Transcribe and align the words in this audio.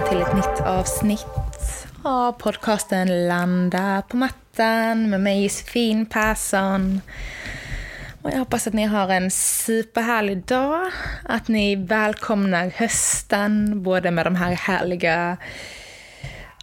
Välkomna 0.00 0.24
till 0.24 0.40
ett 0.40 0.50
nytt 0.50 0.66
avsnitt 0.66 1.26
av 2.02 2.32
podcasten 2.32 3.28
Landa 3.28 4.02
på 4.08 4.16
mattan 4.16 5.10
med 5.10 5.20
mig 5.20 5.42
Josefin 5.42 6.06
Persson. 6.06 7.00
Och 8.22 8.30
jag 8.30 8.38
hoppas 8.38 8.66
att 8.66 8.74
ni 8.74 8.84
har 8.84 9.08
en 9.08 9.30
superhärlig 9.30 10.44
dag, 10.44 10.90
att 11.24 11.48
ni 11.48 11.76
välkomnar 11.76 12.72
hösten, 12.76 13.82
både 13.82 14.10
med 14.10 14.26
de 14.26 14.36
här 14.36 14.52
härliga 14.52 15.36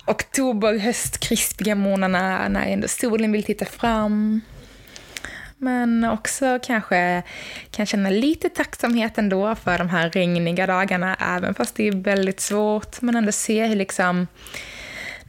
oktober, 0.07 0.79
höst, 0.79 1.17
krispiga 1.17 1.75
månaderna 1.75 2.47
när 2.47 2.65
ändå 2.65 2.87
solen 2.87 3.31
vill 3.31 3.43
titta 3.43 3.65
fram. 3.65 4.41
Men 5.57 6.03
också 6.03 6.59
kanske 6.63 7.23
kan 7.71 7.85
känna 7.85 8.09
lite 8.09 8.49
tacksamhet 8.49 9.17
ändå 9.17 9.55
för 9.55 9.77
de 9.77 9.89
här 9.89 10.09
regniga 10.09 10.67
dagarna, 10.67 11.15
även 11.15 11.53
fast 11.53 11.75
det 11.75 11.87
är 11.87 11.91
väldigt 11.91 12.39
svårt. 12.39 13.01
Men 13.01 13.15
ändå 13.15 13.31
se 13.31 13.65
hur 13.65 13.75
liksom 13.75 14.27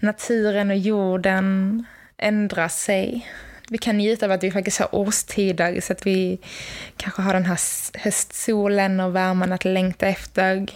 naturen 0.00 0.70
och 0.70 0.76
jorden 0.76 1.84
ändrar 2.16 2.68
sig 2.68 3.26
vi 3.70 3.78
kan 3.78 3.96
njuta 3.96 4.26
av 4.26 4.32
att 4.32 4.42
vi 4.42 4.50
faktiskt 4.50 4.78
har 4.78 4.94
årstider 4.94 5.80
så 5.80 5.92
att 5.92 6.06
vi 6.06 6.38
kanske 6.96 7.22
har 7.22 7.34
den 7.34 7.46
här 7.46 7.58
höstsolen 7.98 9.00
och 9.00 9.16
värmen 9.16 9.52
att 9.52 9.64
längta 9.64 10.06
efter. 10.06 10.66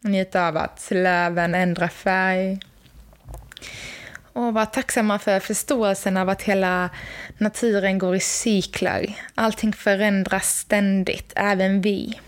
Njuta 0.00 0.48
av 0.48 0.56
att 0.56 0.88
löven 0.90 1.54
ändrar 1.54 1.88
färg. 1.88 2.58
Och 4.34 4.54
vara 4.54 4.66
tacksamma 4.66 5.18
för 5.18 5.40
förståelsen 5.40 6.16
av 6.16 6.28
att 6.28 6.42
hela 6.42 6.90
naturen 7.38 7.98
går 7.98 8.16
i 8.16 8.20
cykler. 8.20 9.18
Allting 9.34 9.72
förändras 9.72 10.58
ständigt, 10.58 11.32
även 11.36 11.80
vi. 11.80 12.20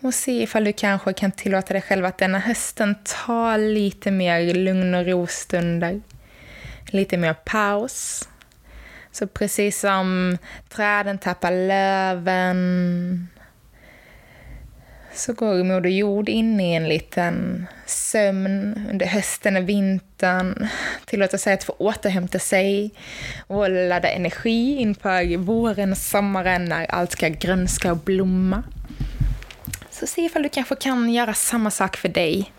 Och 0.00 0.14
se 0.14 0.42
ifall 0.42 0.64
du 0.64 0.72
kanske 0.72 1.12
kan 1.12 1.32
tillåta 1.32 1.72
dig 1.72 1.82
själv 1.82 2.04
att 2.04 2.18
denna 2.18 2.38
hösten 2.38 2.94
ta 3.24 3.56
lite 3.56 4.10
mer 4.10 4.54
lugn 4.54 4.94
och 4.94 5.06
ro-stunder. 5.06 6.00
Lite 6.86 7.16
mer 7.16 7.34
paus 7.34 8.28
så 9.12 9.26
precis 9.26 9.80
som 9.80 10.38
träden 10.68 11.18
tappar 11.18 11.50
löven 11.50 13.28
så 15.12 15.32
går 15.32 15.64
Moder 15.64 15.90
Jord 15.90 16.28
in 16.28 16.60
i 16.60 16.74
en 16.74 16.88
liten 16.88 17.66
sömn 17.88 18.86
under 18.90 19.06
hösten 19.06 19.56
och 19.56 19.68
vintern. 19.68 20.68
Tillåta 21.04 21.38
sig 21.38 21.54
att 21.54 21.64
få 21.64 21.72
återhämta 21.78 22.38
sig 22.38 22.90
och 23.46 23.70
ladda 23.70 24.10
energi 24.10 24.76
inför 24.76 25.36
våren 25.36 25.92
och 25.92 25.98
sommaren 25.98 26.64
när 26.64 26.86
allt 26.86 27.12
ska 27.12 27.28
grönska 27.28 27.92
och 27.92 27.98
blomma. 27.98 28.62
Så 29.90 30.06
se 30.06 30.22
ifall 30.22 30.42
du 30.42 30.48
kanske 30.48 30.76
kan 30.76 31.12
göra 31.12 31.34
samma 31.34 31.70
sak 31.70 31.96
för 31.96 32.08
dig. 32.08 32.52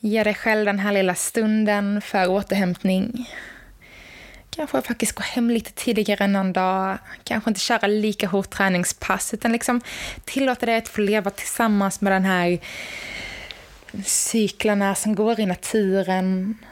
Ge 0.00 0.24
dig 0.24 0.34
själv 0.34 0.64
den 0.64 0.78
här 0.78 0.92
lilla 0.92 1.14
stunden 1.14 2.00
för 2.00 2.30
återhämtning 2.30 3.26
Kanske 4.58 4.82
faktiskt 4.82 5.12
gå 5.12 5.22
hem 5.22 5.50
lite 5.50 5.72
tidigare 5.72 6.26
någon 6.26 6.52
dag. 6.52 6.98
Kanske 7.24 7.50
inte 7.50 7.60
köra 7.60 7.86
lika 7.86 8.26
hårt 8.26 8.50
träningspass, 8.50 9.34
utan 9.34 9.52
liksom 9.52 9.80
tillåta 10.24 10.66
dig 10.66 10.76
att 10.76 10.88
få 10.88 11.00
leva 11.00 11.30
tillsammans 11.30 12.00
med 12.00 12.12
den 12.12 12.24
här 12.24 12.58
cyklerna 14.04 14.94
som 14.94 15.14
går 15.14 15.40
i 15.40 15.46
naturen. 15.46 16.58
Äh, 16.62 16.68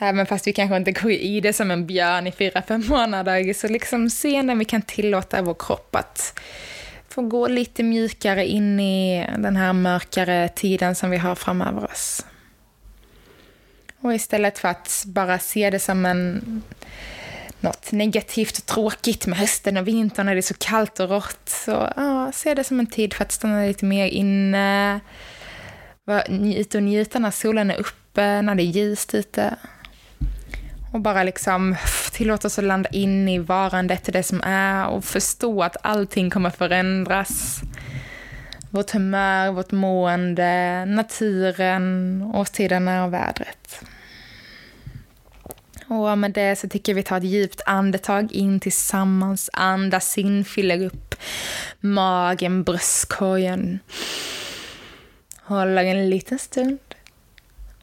Även 0.00 0.26
fast 0.26 0.46
vi 0.46 0.52
kanske 0.52 0.76
inte 0.76 0.92
går 0.92 1.10
i 1.10 1.40
det 1.40 1.52
som 1.52 1.70
en 1.70 1.86
björn 1.86 2.26
i 2.26 2.32
fyra, 2.32 2.62
fem 2.62 2.84
månader, 2.88 3.52
så 3.54 3.68
liksom 3.68 4.10
se 4.10 4.42
när 4.42 4.54
vi 4.54 4.64
kan 4.64 4.82
tillåta 4.82 5.42
vår 5.42 5.56
kropp 5.58 5.96
att 5.96 6.40
få 7.08 7.22
gå 7.22 7.48
lite 7.48 7.82
mjukare 7.82 8.46
in 8.46 8.80
i 8.80 9.26
den 9.38 9.56
här 9.56 9.72
mörkare 9.72 10.48
tiden 10.48 10.94
som 10.94 11.10
vi 11.10 11.16
har 11.16 11.34
framöver 11.34 11.84
oss. 11.84 12.26
Och 14.00 14.14
istället 14.14 14.58
för 14.58 14.68
att 14.68 15.02
bara 15.06 15.38
se 15.38 15.70
det 15.70 15.78
som 15.78 16.06
en, 16.06 16.62
något 17.60 17.92
negativt 17.92 18.58
och 18.58 18.66
tråkigt 18.66 19.26
med 19.26 19.38
hösten 19.38 19.76
och 19.76 19.88
vintern 19.88 20.26
när 20.26 20.34
det 20.34 20.40
är 20.40 20.42
så 20.42 20.54
kallt 20.54 21.00
och 21.00 21.08
rått, 21.08 21.48
så 21.48 21.92
ja, 21.96 22.32
se 22.32 22.54
det 22.54 22.64
som 22.64 22.80
en 22.80 22.86
tid 22.86 23.14
för 23.14 23.24
att 23.24 23.32
stanna 23.32 23.66
lite 23.66 23.84
mer 23.84 24.06
inne, 24.06 25.00
vara 26.08 26.22
ute 26.54 26.78
och 26.78 26.82
njuta 26.82 27.18
när 27.18 27.30
solen 27.30 27.70
är 27.70 27.80
uppe, 27.80 28.42
när 28.42 28.54
det 28.54 28.62
är 28.62 28.64
ljust 28.64 29.14
ute. 29.14 29.56
Och 30.92 31.00
bara 31.00 31.22
liksom 31.22 31.76
tillåta 32.12 32.46
oss 32.46 32.58
att 32.58 32.64
landa 32.64 32.90
in 32.90 33.28
i 33.28 33.38
varandet, 33.38 34.12
det 34.12 34.22
som 34.22 34.42
är 34.44 34.86
och 34.86 35.04
förstå 35.04 35.62
att 35.62 35.76
allting 35.82 36.30
kommer 36.30 36.50
förändras. 36.50 37.60
Vårt 38.70 38.90
humör, 38.90 39.52
vårt 39.52 39.70
mående, 39.70 40.84
naturen, 40.84 42.22
årstiderna 42.34 43.04
och 43.04 43.12
vädret. 43.12 43.82
Och 45.88 46.18
med 46.18 46.32
det 46.32 46.56
så 46.56 46.68
tycker 46.68 46.92
jag 46.92 46.96
vi 46.96 47.02
tar 47.02 47.16
ett 47.16 47.24
djupt 47.24 47.60
andetag 47.66 48.32
in 48.32 48.60
tillsammans. 48.60 49.50
Andas 49.52 50.18
in, 50.18 50.44
fyller 50.44 50.84
upp 50.84 51.14
magen, 51.80 52.64
bröstkorgen. 52.64 53.78
Håller 55.48 55.84
en 55.84 56.10
liten 56.10 56.38
stund. 56.38 56.78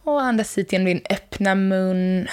Och 0.04 0.22
andas 0.22 0.58
ut 0.58 0.72
genom 0.72 0.86
din 0.86 1.02
öppna 1.10 1.56
mun. 1.56 2.28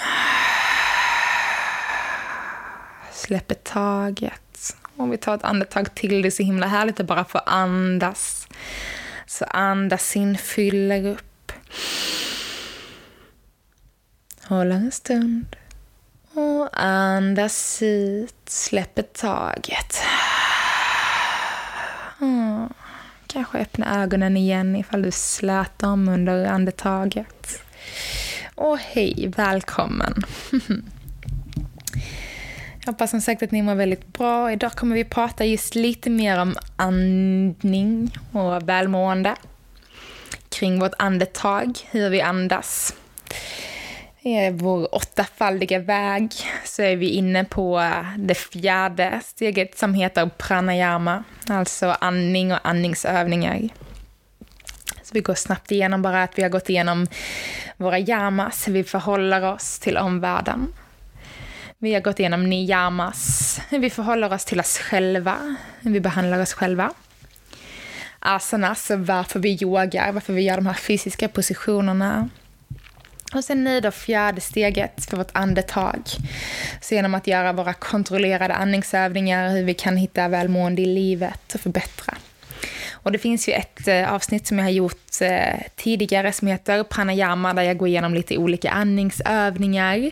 Släpper 3.11 3.55
taget. 3.55 4.75
Och 4.95 5.13
vi 5.13 5.17
tar 5.17 5.35
ett 5.35 5.43
andetag 5.43 5.95
till. 5.95 6.21
Det 6.21 6.27
är 6.27 6.31
så 6.31 6.43
himla 6.43 6.67
härligt 6.67 6.99
att 6.99 7.05
bara 7.05 7.25
få 7.25 7.37
andas. 7.37 8.47
Så 9.27 9.45
andas 9.45 10.15
in, 10.15 10.37
fyller 10.37 11.05
upp. 11.05 11.51
Håller 14.43 14.75
en 14.75 14.91
stund. 14.91 15.55
Och 16.33 16.83
andas 16.83 17.81
ut, 17.81 18.35
släpper 18.45 19.01
taget. 19.01 20.01
Mm. 22.21 22.69
Kanske 23.33 23.57
öppna 23.57 24.03
ögonen 24.03 24.37
igen 24.37 24.75
ifall 24.75 25.01
du 25.01 25.11
slät 25.11 25.79
dem 25.79 26.07
under 26.07 26.45
andetaget. 26.45 27.63
Och 28.55 28.77
hej, 28.77 29.33
välkommen! 29.37 30.13
Jag 32.79 32.93
hoppas 32.93 33.11
som 33.11 33.21
sagt 33.21 33.43
att 33.43 33.51
ni 33.51 33.61
mår 33.61 33.75
väldigt 33.75 34.13
bra. 34.13 34.51
Idag 34.51 34.71
kommer 34.71 34.95
vi 34.95 35.03
prata 35.03 35.45
just 35.45 35.75
lite 35.75 36.09
mer 36.09 36.39
om 36.39 36.55
andning 36.75 38.17
och 38.31 38.69
välmående. 38.69 39.35
Kring 40.49 40.79
vårt 40.79 40.93
andetag, 40.99 41.79
hur 41.91 42.09
vi 42.09 42.21
andas 42.21 42.95
vår 44.51 44.95
åttafaldiga 44.95 45.79
väg 45.79 46.31
så 46.65 46.81
är 46.81 46.95
vi 46.95 47.09
inne 47.09 47.43
på 47.43 47.91
det 48.17 48.35
fjärde 48.35 49.19
steget 49.23 49.77
som 49.77 49.93
heter 49.93 50.29
pranayama, 50.37 51.23
alltså 51.49 51.95
andning 51.99 52.53
och 52.53 52.59
andningsövningar. 52.63 53.69
Så 55.03 55.13
vi 55.13 55.19
går 55.19 55.35
snabbt 55.35 55.71
igenom 55.71 56.01
bara 56.01 56.23
att 56.23 56.37
vi 56.37 56.43
har 56.43 56.49
gått 56.49 56.69
igenom 56.69 57.07
våra 57.77 57.99
yamas, 57.99 58.67
hur 58.67 58.73
vi 58.73 58.83
förhåller 58.83 59.53
oss 59.53 59.79
till 59.79 59.97
omvärlden. 59.97 60.73
Vi 61.77 61.93
har 61.93 62.01
gått 62.01 62.19
igenom 62.19 62.49
niyamas, 62.49 63.59
hur 63.69 63.79
vi 63.79 63.89
förhåller 63.89 64.33
oss 64.33 64.45
till 64.45 64.59
oss 64.59 64.77
själva, 64.77 65.55
hur 65.79 65.91
vi 65.91 65.99
behandlar 65.99 66.39
oss 66.39 66.53
själva. 66.53 66.93
Asanas, 68.19 68.91
varför 68.95 69.39
vi 69.39 69.57
yogar, 69.61 70.11
varför 70.11 70.33
vi 70.33 70.41
gör 70.41 70.55
de 70.55 70.65
här 70.65 70.73
fysiska 70.73 71.27
positionerna. 71.27 72.29
Och 73.33 73.43
sen 73.43 73.63
nu 73.63 73.79
då 73.79 73.91
fjärde 73.91 74.41
steget 74.41 75.05
för 75.05 75.17
vårt 75.17 75.31
andetag. 75.31 76.01
Så 76.81 76.95
genom 76.95 77.15
att 77.15 77.27
göra 77.27 77.53
våra 77.53 77.73
kontrollerade 77.73 78.53
andningsövningar, 78.53 79.49
hur 79.49 79.63
vi 79.63 79.73
kan 79.73 79.97
hitta 79.97 80.27
välmående 80.27 80.81
i 80.81 80.85
livet 80.85 81.53
och 81.53 81.59
förbättra. 81.59 82.17
Och 83.03 83.11
det 83.11 83.17
finns 83.17 83.49
ju 83.49 83.53
ett 83.53 83.87
eh, 83.87 84.13
avsnitt 84.13 84.47
som 84.47 84.57
jag 84.57 84.65
har 84.65 84.71
gjort 84.71 85.21
eh, 85.21 85.59
tidigare 85.75 86.31
som 86.31 86.47
heter 86.47 86.83
pranayama 86.83 87.53
där 87.53 87.63
jag 87.63 87.77
går 87.77 87.87
igenom 87.87 88.13
lite 88.13 88.37
olika 88.37 88.71
andningsövningar. 88.71 90.11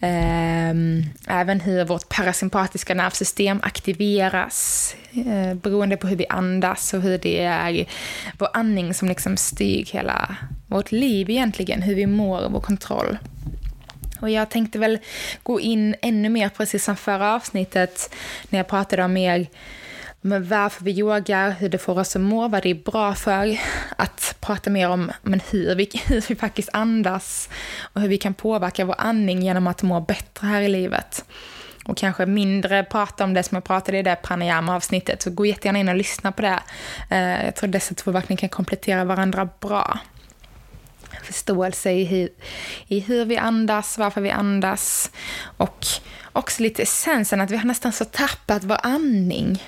Ehm, 0.00 1.04
även 1.28 1.60
hur 1.60 1.84
vårt 1.84 2.08
parasympatiska 2.08 2.94
nervsystem 2.94 3.60
aktiveras 3.62 4.96
eh, 5.12 5.54
beroende 5.54 5.96
på 5.96 6.06
hur 6.06 6.16
vi 6.16 6.26
andas 6.28 6.94
och 6.94 7.02
hur 7.02 7.18
det 7.18 7.40
är 7.42 7.86
vår 8.38 8.48
andning 8.52 8.94
som 8.94 9.08
liksom 9.08 9.36
styr 9.36 9.84
hela 9.92 10.36
vårt 10.66 10.92
liv 10.92 11.30
egentligen, 11.30 11.82
hur 11.82 11.94
vi 11.94 12.06
mår 12.06 12.44
och 12.44 12.52
vår 12.52 12.60
kontroll. 12.60 13.18
Och 14.20 14.30
jag 14.30 14.50
tänkte 14.50 14.78
väl 14.78 14.98
gå 15.42 15.60
in 15.60 15.94
ännu 16.02 16.28
mer, 16.28 16.48
precis 16.48 16.84
som 16.84 16.96
förra 16.96 17.34
avsnittet, 17.34 18.14
när 18.48 18.58
jag 18.58 18.68
pratade 18.68 19.04
om 19.04 19.12
mer 19.12 19.46
men 20.20 20.48
varför 20.48 20.84
vi 20.84 20.98
yogar, 20.98 21.50
hur 21.50 21.68
det 21.68 21.78
får 21.78 21.98
oss 21.98 22.16
att 22.16 22.22
må, 22.22 22.48
vad 22.48 22.62
det 22.62 22.70
är 22.70 22.74
bra 22.74 23.14
för. 23.14 23.60
Att 23.96 24.36
prata 24.40 24.70
mer 24.70 24.88
om 24.88 25.10
men 25.22 25.40
hur, 25.50 25.74
vi, 25.74 25.90
hur 26.06 26.24
vi 26.28 26.36
faktiskt 26.36 26.68
andas 26.72 27.48
och 27.80 28.00
hur 28.00 28.08
vi 28.08 28.18
kan 28.18 28.34
påverka 28.34 28.84
vår 28.84 28.94
andning 28.98 29.42
genom 29.42 29.66
att 29.66 29.82
må 29.82 30.00
bättre 30.00 30.46
här 30.46 30.62
i 30.62 30.68
livet. 30.68 31.24
Och 31.84 31.96
kanske 31.96 32.26
mindre 32.26 32.84
prata 32.84 33.24
om 33.24 33.34
det 33.34 33.42
som 33.42 33.54
jag 33.54 33.64
pratade 33.64 33.98
i 33.98 34.02
det 34.02 34.16
pranayama-avsnittet. 34.16 35.22
Så 35.22 35.30
gå 35.30 35.46
jättegärna 35.46 35.78
in 35.78 35.88
och 35.88 35.96
lyssna 35.96 36.32
på 36.32 36.42
det. 36.42 36.60
Eh, 37.10 37.44
jag 37.44 37.56
tror 37.56 37.68
dessa 37.68 37.94
två 37.94 38.10
verkligen 38.10 38.36
kan 38.36 38.48
komplettera 38.48 39.04
varandra 39.04 39.48
bra 39.60 39.98
förståelse 41.22 41.90
i 41.90 42.04
hur, 42.04 42.28
i 42.86 43.00
hur 43.00 43.24
vi 43.24 43.36
andas, 43.36 43.98
varför 43.98 44.20
vi 44.20 44.30
andas 44.30 45.10
och 45.56 45.86
också 46.32 46.62
lite 46.62 46.82
essensen 46.82 47.40
att 47.40 47.50
vi 47.50 47.56
har 47.56 47.64
nästan 47.64 47.92
så 47.92 48.04
tappat 48.04 48.64
vår 48.64 48.78
andning. 48.82 49.62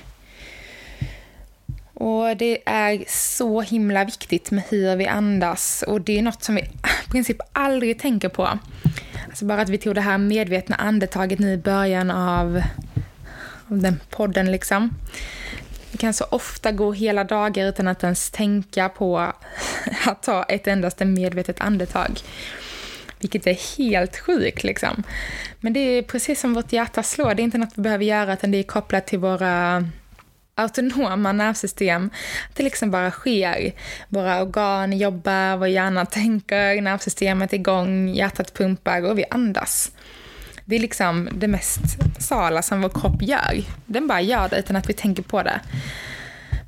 Och 2.02 2.36
det 2.36 2.58
är 2.66 3.04
så 3.08 3.60
himla 3.60 4.04
viktigt 4.04 4.50
med 4.50 4.62
hur 4.68 4.96
vi 4.96 5.06
andas 5.06 5.84
och 5.86 6.00
det 6.00 6.18
är 6.18 6.22
något 6.22 6.44
som 6.44 6.54
vi 6.54 6.60
i 7.06 7.10
princip 7.10 7.36
aldrig 7.52 7.98
tänker 7.98 8.28
på. 8.28 8.58
Alltså 9.26 9.44
bara 9.44 9.62
att 9.62 9.68
vi 9.68 9.78
tog 9.78 9.94
det 9.94 10.00
här 10.00 10.18
medvetna 10.18 10.76
andetaget 10.76 11.38
nu 11.38 11.52
i 11.52 11.56
början 11.56 12.10
av, 12.10 12.62
av 13.68 13.78
den 13.78 14.00
podden 14.10 14.52
liksom. 14.52 14.94
Vi 15.90 15.98
kan 15.98 16.14
så 16.14 16.24
ofta 16.24 16.72
gå 16.72 16.92
hela 16.92 17.24
dagar 17.24 17.68
utan 17.68 17.88
att 17.88 18.02
ens 18.02 18.30
tänka 18.30 18.88
på 18.88 19.18
att 20.06 20.22
ta 20.22 20.42
ett 20.42 20.66
endaste 20.66 21.04
medvetet 21.04 21.60
andetag. 21.60 22.20
Vilket 23.18 23.46
är 23.46 23.78
helt 23.78 24.16
sjukt 24.16 24.64
liksom. 24.64 25.02
Men 25.60 25.72
det 25.72 25.80
är 25.80 26.02
precis 26.02 26.40
som 26.40 26.54
vårt 26.54 26.72
hjärta 26.72 27.02
slår, 27.02 27.34
det 27.34 27.42
är 27.42 27.44
inte 27.44 27.58
något 27.58 27.72
vi 27.74 27.82
behöver 27.82 28.04
göra 28.04 28.32
utan 28.32 28.50
det 28.50 28.58
är 28.58 28.62
kopplat 28.62 29.06
till 29.06 29.18
våra 29.18 29.84
autonoma 30.54 31.32
nervsystem. 31.32 32.10
Att 32.48 32.56
det 32.56 32.62
liksom 32.62 32.90
bara 32.90 33.10
sker. 33.10 33.72
Våra 34.08 34.42
organ 34.42 34.92
jobbar, 34.98 35.56
vår 35.56 35.68
hjärna 35.68 36.06
tänker, 36.06 36.80
nervsystemet 36.80 37.52
är 37.52 37.56
igång, 37.56 38.08
hjärtat 38.08 38.54
pumpar 38.54 39.04
och 39.04 39.18
vi 39.18 39.24
andas. 39.30 39.92
Det 40.64 40.76
är 40.76 40.80
liksom 40.80 41.28
det 41.32 41.48
mest 41.48 41.80
sala 42.18 42.62
som 42.62 42.82
vår 42.82 42.88
kropp 42.88 43.22
gör. 43.22 43.64
Den 43.86 44.06
bara 44.06 44.20
gör 44.20 44.48
det 44.48 44.58
utan 44.58 44.76
att 44.76 44.88
vi 44.88 44.92
tänker 44.92 45.22
på 45.22 45.42
det. 45.42 45.60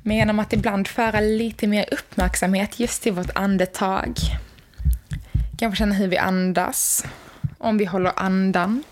Men 0.03 0.17
genom 0.17 0.39
att 0.39 0.53
ibland 0.53 0.87
föra 0.87 1.19
lite 1.19 1.67
mer 1.67 1.85
uppmärksamhet 1.91 2.79
just 2.79 3.03
till 3.03 3.13
vårt 3.13 3.31
andetag. 3.35 4.13
Kanske 5.57 5.77
känna 5.77 5.95
hur 5.95 6.07
vi 6.07 6.17
andas. 6.17 7.05
Om 7.57 7.77
vi 7.77 7.85
håller 7.85 8.11
andan. 8.15 8.83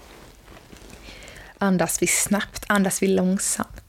Andas 1.57 2.01
vi 2.01 2.07
snabbt? 2.07 2.65
Andas 2.67 3.03
vi 3.03 3.07
långsamt? 3.07 3.82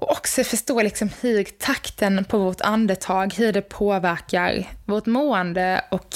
Och 0.00 0.10
också 0.10 0.44
förstå 0.44 0.82
liksom 0.82 1.10
hur 1.20 1.44
takten 1.44 2.24
på 2.24 2.38
vårt 2.38 2.60
andetag, 2.60 3.34
hur 3.36 3.52
det 3.52 3.62
påverkar 3.62 4.64
vårt 4.84 5.06
mående 5.06 5.84
och 5.90 6.08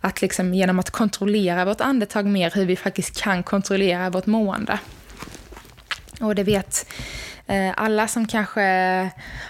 att 0.00 0.22
liksom 0.22 0.54
genom 0.54 0.78
att 0.78 0.90
kontrollera 0.90 1.64
vårt 1.64 1.80
andetag 1.80 2.26
mer, 2.26 2.50
hur 2.54 2.66
vi 2.66 2.76
faktiskt 2.76 3.22
kan 3.22 3.42
kontrollera 3.42 4.10
vårt 4.10 4.26
mående. 4.26 4.78
Och 6.20 6.34
det 6.34 6.42
vet 6.42 6.86
eh, 7.46 7.72
alla 7.76 8.08
som 8.08 8.26
kanske 8.26 8.62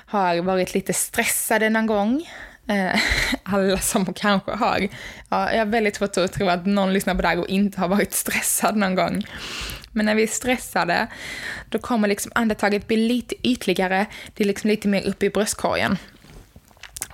har 0.07 0.43
varit 0.43 0.75
lite 0.75 0.93
stressade 0.93 1.71
någon 1.71 1.87
gång. 1.87 2.29
Eh, 2.69 3.01
alla 3.43 3.79
som 3.79 4.15
kanske 4.15 4.53
har. 4.53 4.89
Ja, 5.29 5.53
jag 5.53 5.59
har 5.59 5.67
väldigt 5.67 5.97
svårt 5.97 6.17
att 6.17 6.33
tro 6.33 6.49
att 6.49 6.67
någon 6.67 6.93
lyssnar 6.93 7.15
på 7.15 7.23
det 7.23 7.29
här 7.29 7.39
och 7.39 7.49
inte 7.49 7.81
har 7.81 7.89
varit 7.89 8.13
stressad 8.13 8.77
någon 8.77 8.95
gång. 8.95 9.25
Men 9.97 10.07
när 10.07 10.15
vi 10.15 10.23
är 10.23 10.27
stressade, 10.27 11.07
då 11.69 11.79
kommer 11.79 12.09
liksom 12.09 12.33
andetaget 12.35 12.87
bli 12.87 12.97
lite 12.97 13.49
ytligare. 13.49 14.07
Det 14.35 14.45
är 14.45 14.47
liksom 14.47 14.71
lite 14.71 14.89
mer 14.89 15.07
uppe 15.07 15.27
i 15.27 15.31
bröstkorgen. 15.31 15.97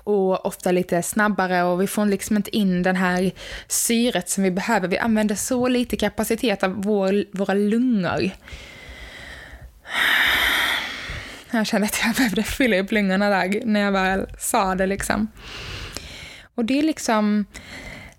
Och 0.05 0.47
ofta 0.47 0.73
lite 0.73 1.03
snabbare 1.03 1.63
och 1.63 1.83
vi 1.83 1.87
får 1.87 2.07
liksom 2.07 2.37
inte 2.37 2.57
in 2.57 2.83
den 2.83 2.97
här 2.97 3.31
syret 3.69 4.29
som 4.29 4.45
vi 4.45 4.51
behöver. 4.51 4.89
Vi 4.89 4.99
använder 4.99 5.35
så 5.35 5.69
lite 5.69 5.97
kapacitet 5.97 6.63
av 6.63 6.83
vår, 6.83 7.25
våra 7.33 7.55
lungor. 7.55 8.31
Jag 11.51 11.67
kände 11.67 11.87
att 11.87 12.01
jag 12.05 12.15
behövde 12.15 12.43
fylla 12.43 12.79
upp 12.79 12.93
lungorna 12.93 13.31
där 13.31 13.63
när 13.65 13.81
jag 13.81 13.93
väl 13.93 14.27
sa 14.39 14.75
det 14.75 14.87
liksom. 14.87 15.29
Och 16.55 16.65
det 16.65 16.79
är 16.79 16.83
liksom 16.83 17.45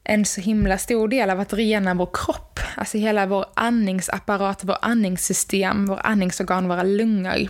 en 0.04 0.26
så 0.26 0.42
himla 0.42 0.78
stor 0.78 1.08
del 1.08 1.30
av 1.30 1.40
att 1.40 1.54
rena 1.54 1.94
vår 1.94 2.10
kropp. 2.14 2.60
Alltså 2.76 2.98
hela 2.98 3.26
vår 3.26 3.46
andningsapparat, 3.54 4.64
vår 4.64 4.78
andningssystem, 4.82 5.86
vår 5.86 6.00
andningsorgan, 6.04 6.68
våra 6.68 6.84
lungor. 6.84 7.50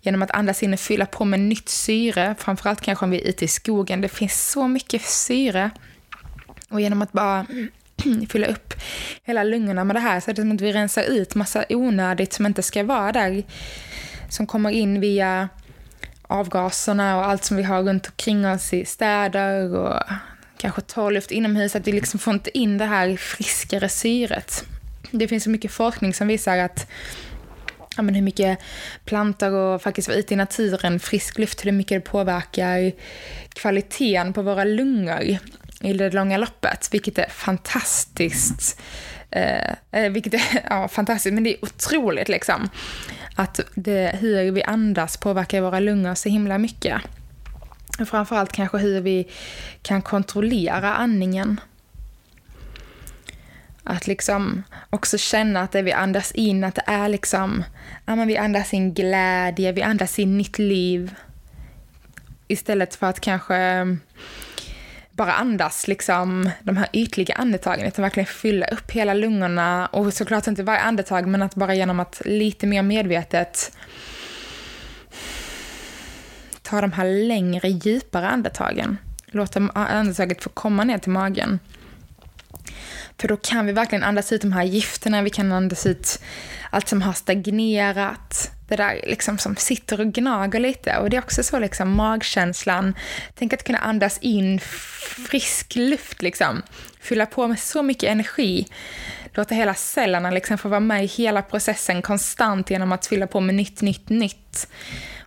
Genom 0.00 0.22
att 0.22 0.30
andas 0.30 0.62
in 0.62 0.72
och 0.72 0.80
fylla 0.80 1.06
på 1.06 1.24
med 1.24 1.40
nytt 1.40 1.68
syre, 1.68 2.34
framförallt 2.38 2.80
kanske 2.80 3.04
om 3.04 3.10
vi 3.10 3.20
är 3.20 3.28
ute 3.28 3.44
i 3.44 3.48
skogen. 3.48 4.00
Det 4.00 4.08
finns 4.08 4.50
så 4.50 4.68
mycket 4.68 5.02
syre. 5.02 5.70
Och 6.68 6.80
genom 6.80 7.02
att 7.02 7.12
bara 7.12 7.46
fylla 8.28 8.46
upp 8.46 8.74
hela 9.24 9.44
lungorna 9.44 9.84
med 9.84 9.96
det 9.96 10.00
här 10.00 10.20
så 10.20 10.30
är 10.30 10.34
det 10.34 10.42
som 10.42 10.52
att 10.52 10.60
vi 10.60 10.72
rensar 10.72 11.02
ut 11.02 11.34
massa 11.34 11.64
onödigt 11.68 12.32
som 12.32 12.46
inte 12.46 12.62
ska 12.62 12.84
vara 12.84 13.12
där. 13.12 13.42
Som 14.28 14.46
kommer 14.46 14.70
in 14.70 15.00
via 15.00 15.48
avgaserna 16.22 17.16
och 17.16 17.26
allt 17.26 17.44
som 17.44 17.56
vi 17.56 17.62
har 17.62 17.82
runt 17.82 18.06
omkring 18.06 18.46
oss 18.46 18.72
i 18.72 18.84
städer 18.84 19.76
och 19.76 20.02
kanske 20.64 20.80
torrluft 20.80 21.30
inomhus, 21.30 21.76
att 21.76 21.86
vi 21.86 21.92
liksom 21.92 22.20
får 22.20 22.34
inte 22.34 22.58
in 22.58 22.78
det 22.78 22.84
här 22.84 23.16
friskare 23.16 23.88
syret. 23.88 24.64
Det 25.10 25.28
finns 25.28 25.44
så 25.44 25.50
mycket 25.50 25.70
forskning 25.70 26.14
som 26.14 26.28
visar 26.28 26.58
att 26.58 26.90
ja, 27.96 28.02
men 28.02 28.14
hur 28.14 28.22
mycket 28.22 28.58
plantor 29.04 29.52
och 29.52 29.82
faktiskt 29.82 30.08
vara 30.08 30.18
ute 30.18 30.34
i 30.34 30.36
naturen, 30.36 31.00
frisk 31.00 31.38
luft, 31.38 31.66
hur 31.66 31.72
mycket 31.72 32.04
det 32.04 32.10
påverkar 32.10 32.92
kvaliteten 33.52 34.32
på 34.32 34.42
våra 34.42 34.64
lungor 34.64 35.38
i 35.80 35.92
det 35.92 36.10
långa 36.10 36.36
loppet, 36.36 36.88
vilket 36.92 37.18
är 37.18 37.28
fantastiskt. 37.28 38.80
Eh, 39.30 39.70
eh 39.92 40.10
vilket 40.10 40.34
är 40.34 40.42
ja, 40.70 40.88
fantastiskt, 40.88 41.34
men 41.34 41.44
det 41.44 41.50
är 41.50 41.64
otroligt 41.64 42.28
liksom. 42.28 42.68
Att 43.36 43.60
det, 43.74 44.16
hur 44.20 44.52
vi 44.52 44.62
andas 44.62 45.16
påverkar 45.16 45.60
våra 45.60 45.80
lungor 45.80 46.14
så 46.14 46.28
himla 46.28 46.58
mycket. 46.58 47.02
Framförallt 47.98 48.52
kanske 48.52 48.78
hur 48.78 49.00
vi 49.00 49.30
kan 49.82 50.02
kontrollera 50.02 50.94
andningen. 50.94 51.60
Att 53.84 54.06
liksom 54.06 54.62
också 54.90 55.18
känna 55.18 55.60
att 55.60 55.72
det 55.72 55.82
vi 55.82 55.92
andas 55.92 56.32
in, 56.32 56.64
att 56.64 56.74
det 56.74 56.84
är 56.86 57.08
liksom, 57.08 57.64
ja 58.06 58.16
men 58.16 58.28
vi 58.28 58.36
andas 58.36 58.74
in 58.74 58.94
glädje, 58.94 59.72
vi 59.72 59.82
andas 59.82 60.18
in 60.18 60.38
nytt 60.38 60.58
liv. 60.58 61.14
Istället 62.48 62.94
för 62.94 63.06
att 63.06 63.20
kanske 63.20 63.86
bara 65.10 65.32
andas 65.32 65.88
liksom 65.88 66.50
de 66.62 66.76
här 66.76 66.88
ytliga 66.92 67.34
andetagen, 67.34 67.86
utan 67.86 68.02
verkligen 68.02 68.26
fylla 68.26 68.66
upp 68.66 68.90
hela 68.90 69.14
lungorna 69.14 69.86
och 69.86 70.14
såklart 70.14 70.46
inte 70.46 70.62
varje 70.62 70.80
andetag, 70.80 71.26
men 71.26 71.42
att 71.42 71.54
bara 71.54 71.74
genom 71.74 72.00
att 72.00 72.22
lite 72.24 72.66
mer 72.66 72.82
medvetet 72.82 73.76
ta 76.74 76.80
de 76.80 76.92
här 76.92 77.26
längre, 77.26 77.68
djupare 77.68 78.28
andetagen. 78.28 78.98
Låta 79.26 79.60
andetaget 79.74 80.42
få 80.42 80.48
komma 80.50 80.84
ner 80.84 80.98
till 80.98 81.10
magen. 81.12 81.58
För 83.18 83.28
då 83.28 83.36
kan 83.36 83.66
vi 83.66 83.72
verkligen 83.72 84.04
andas 84.04 84.32
ut 84.32 84.42
de 84.42 84.52
här 84.52 84.64
gifterna, 84.64 85.22
vi 85.22 85.30
kan 85.30 85.52
andas 85.52 85.86
ut 85.86 86.20
allt 86.70 86.88
som 86.88 87.02
har 87.02 87.12
stagnerat. 87.12 88.50
Det 88.68 88.76
där 88.76 89.00
liksom 89.06 89.38
som 89.38 89.56
sitter 89.56 90.00
och 90.00 90.12
gnager 90.12 90.60
lite. 90.60 90.98
Och 90.98 91.10
det 91.10 91.16
är 91.16 91.22
också 91.22 91.42
så 91.42 91.58
liksom 91.58 91.96
magkänslan. 91.96 92.94
Tänk 93.34 93.52
att 93.52 93.64
kunna 93.64 93.78
andas 93.78 94.18
in 94.18 94.60
frisk 95.30 95.74
luft 95.76 96.22
liksom. 96.22 96.62
Fylla 97.00 97.26
på 97.26 97.48
med 97.48 97.58
så 97.58 97.82
mycket 97.82 98.10
energi. 98.10 98.66
Låta 99.34 99.54
hela 99.54 99.74
cellerna 99.74 100.30
liksom 100.30 100.58
få 100.58 100.68
vara 100.68 100.80
med 100.80 101.04
i 101.04 101.06
hela 101.06 101.42
processen 101.42 102.02
konstant 102.02 102.70
genom 102.70 102.92
att 102.92 103.06
fylla 103.06 103.26
på 103.26 103.40
med 103.40 103.54
nytt, 103.54 103.80
nytt, 103.80 104.08
nytt. 104.08 104.68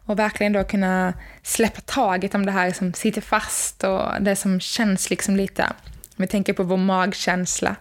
Och 0.08 0.20
verkligen 0.20 0.54
då 0.54 0.64
kunna 0.64 1.14
släppa 1.44 1.82
taget 1.82 2.36
om 2.36 2.46
det 2.46 2.52
här 2.52 2.72
som 2.72 2.94
sitter 2.94 3.22
fast 3.22 3.84
och 3.84 4.22
det 4.22 4.36
som 4.36 4.60
känns 4.60 5.10
liksom 5.10 5.36
lite. 5.36 5.64
Om 5.64 6.16
vi 6.16 6.28
tänker 6.28 6.54
på 6.54 6.64
vår 6.64 6.78
magkänsla. 6.78 7.76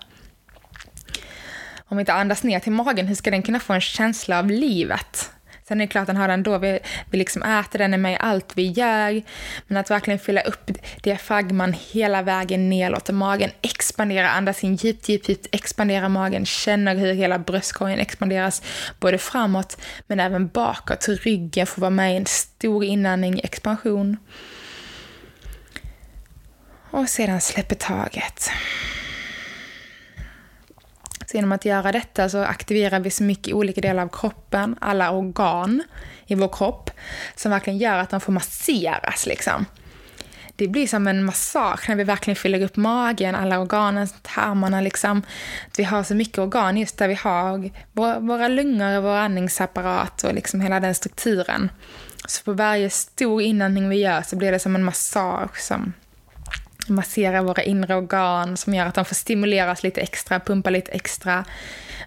Om 1.88 1.97
vi 1.97 2.00
inte 2.00 2.12
andas 2.12 2.42
ner 2.42 2.61
till 2.61 2.73
magen, 2.73 3.06
hur 3.06 3.14
ska 3.14 3.30
den 3.30 3.42
kunna 3.42 3.61
få 3.61 3.73
en 3.73 3.80
känsla 3.80 4.38
av 4.38 4.50
livet? 4.50 5.30
Sen 5.68 5.80
är 5.80 5.87
det 5.87 5.90
klart 5.90 6.02
att 6.02 6.06
den 6.06 6.16
har 6.16 6.28
den 6.28 6.42
då 6.42 6.58
vi, 6.58 6.78
vi 7.11 7.18
liksom 7.18 7.42
äter, 7.42 7.78
den 7.78 7.94
är 7.94 7.99
med 7.99 8.12
i 8.12 8.16
allt 8.20 8.52
vi 8.54 8.66
gör. 8.70 9.23
Men 9.66 9.76
att 9.76 9.90
verkligen 9.90 10.18
fylla 10.18 10.40
upp 10.40 10.70
diafragman 11.02 11.75
hela 11.90 12.23
vägen 12.23 12.70
ner, 12.70 12.90
låta 12.90 13.12
magen 13.12 13.50
expandera, 13.62 14.30
andas 14.30 14.64
in 14.64 14.75
djupt, 14.75 15.08
djupt, 15.08 15.28
djupt, 15.28 15.46
expandera 15.52 16.08
magen, 16.08 16.46
känner 16.46 16.94
hur 16.94 17.12
hela 17.12 17.38
bröstkorgen 17.38 17.99
expanderas, 17.99 18.62
både 19.00 19.18
framåt 19.18 19.76
men 20.06 20.20
även 20.20 20.49
bakåt. 20.49 21.08
Ryggen 21.08 21.66
får 21.66 21.80
vara 21.80 21.90
med 21.90 22.12
i 22.14 22.16
en 22.16 22.26
stor 22.26 22.85
inandning, 22.85 23.40
expansion. 23.44 24.16
Och 26.90 27.08
sedan 27.08 27.40
släpper 27.40 27.75
taget. 27.75 28.50
Så 31.26 31.37
genom 31.37 31.52
att 31.52 31.64
göra 31.64 31.92
detta 31.92 32.28
så 32.28 32.42
aktiverar 32.42 33.00
vi 33.00 33.11
så 33.11 33.23
mycket 33.23 33.54
olika 33.54 33.80
delar 33.80 34.02
av 34.02 34.09
kroppen, 34.09 34.76
alla 34.80 35.11
organ 35.11 35.83
i 36.26 36.35
vår 36.35 36.49
kropp, 36.49 36.90
som 37.35 37.50
verkligen 37.50 37.78
gör 37.78 37.99
att 37.99 38.11
de 38.11 38.21
får 38.21 38.33
masseras. 38.33 39.26
Liksom. 39.26 39.66
Det 40.56 40.68
blir 40.68 40.87
som 40.87 41.06
en 41.06 41.25
massage 41.25 41.88
när 41.88 41.97
vi 41.97 42.04
verkligen 42.04 42.37
fyller 42.37 42.62
upp 42.62 42.76
magen, 42.76 43.35
alla 43.35 43.61
organen, 43.61 44.09
tarmarna. 44.23 44.80
Liksom. 44.80 45.23
vi 45.76 45.85
har 45.85 46.02
så 46.02 46.14
mycket 46.14 46.38
organ 46.38 46.76
just 46.76 46.99
där 46.99 47.09
vi 47.09 47.14
har 47.14 47.71
våra 48.21 48.49
lungor 48.49 48.97
och 48.97 49.02
vår 49.02 49.16
andningsapparat 49.16 50.25
och 50.25 50.35
liksom 50.35 50.61
hela 50.61 50.80
den 50.80 50.95
strukturen. 50.95 51.71
Så 52.26 52.45
på 52.45 52.52
varje 52.52 52.90
stor 52.90 53.42
inandning 53.42 53.88
vi 53.88 53.97
gör 53.97 54.23
så 54.23 54.37
blir 54.37 54.52
det 54.52 54.59
som 54.59 54.75
en 54.75 54.85
massage 54.85 55.61
som 55.61 55.92
massera 56.88 57.43
våra 57.43 57.62
inre 57.62 57.95
organ 57.95 58.57
som 58.57 58.75
gör 58.75 58.87
att 58.87 58.95
de 58.95 59.05
får 59.05 59.14
stimuleras 59.14 59.83
lite 59.83 60.00
extra, 60.00 60.40
pumpa 60.40 60.71
lite 60.71 60.93
extra, 60.93 61.45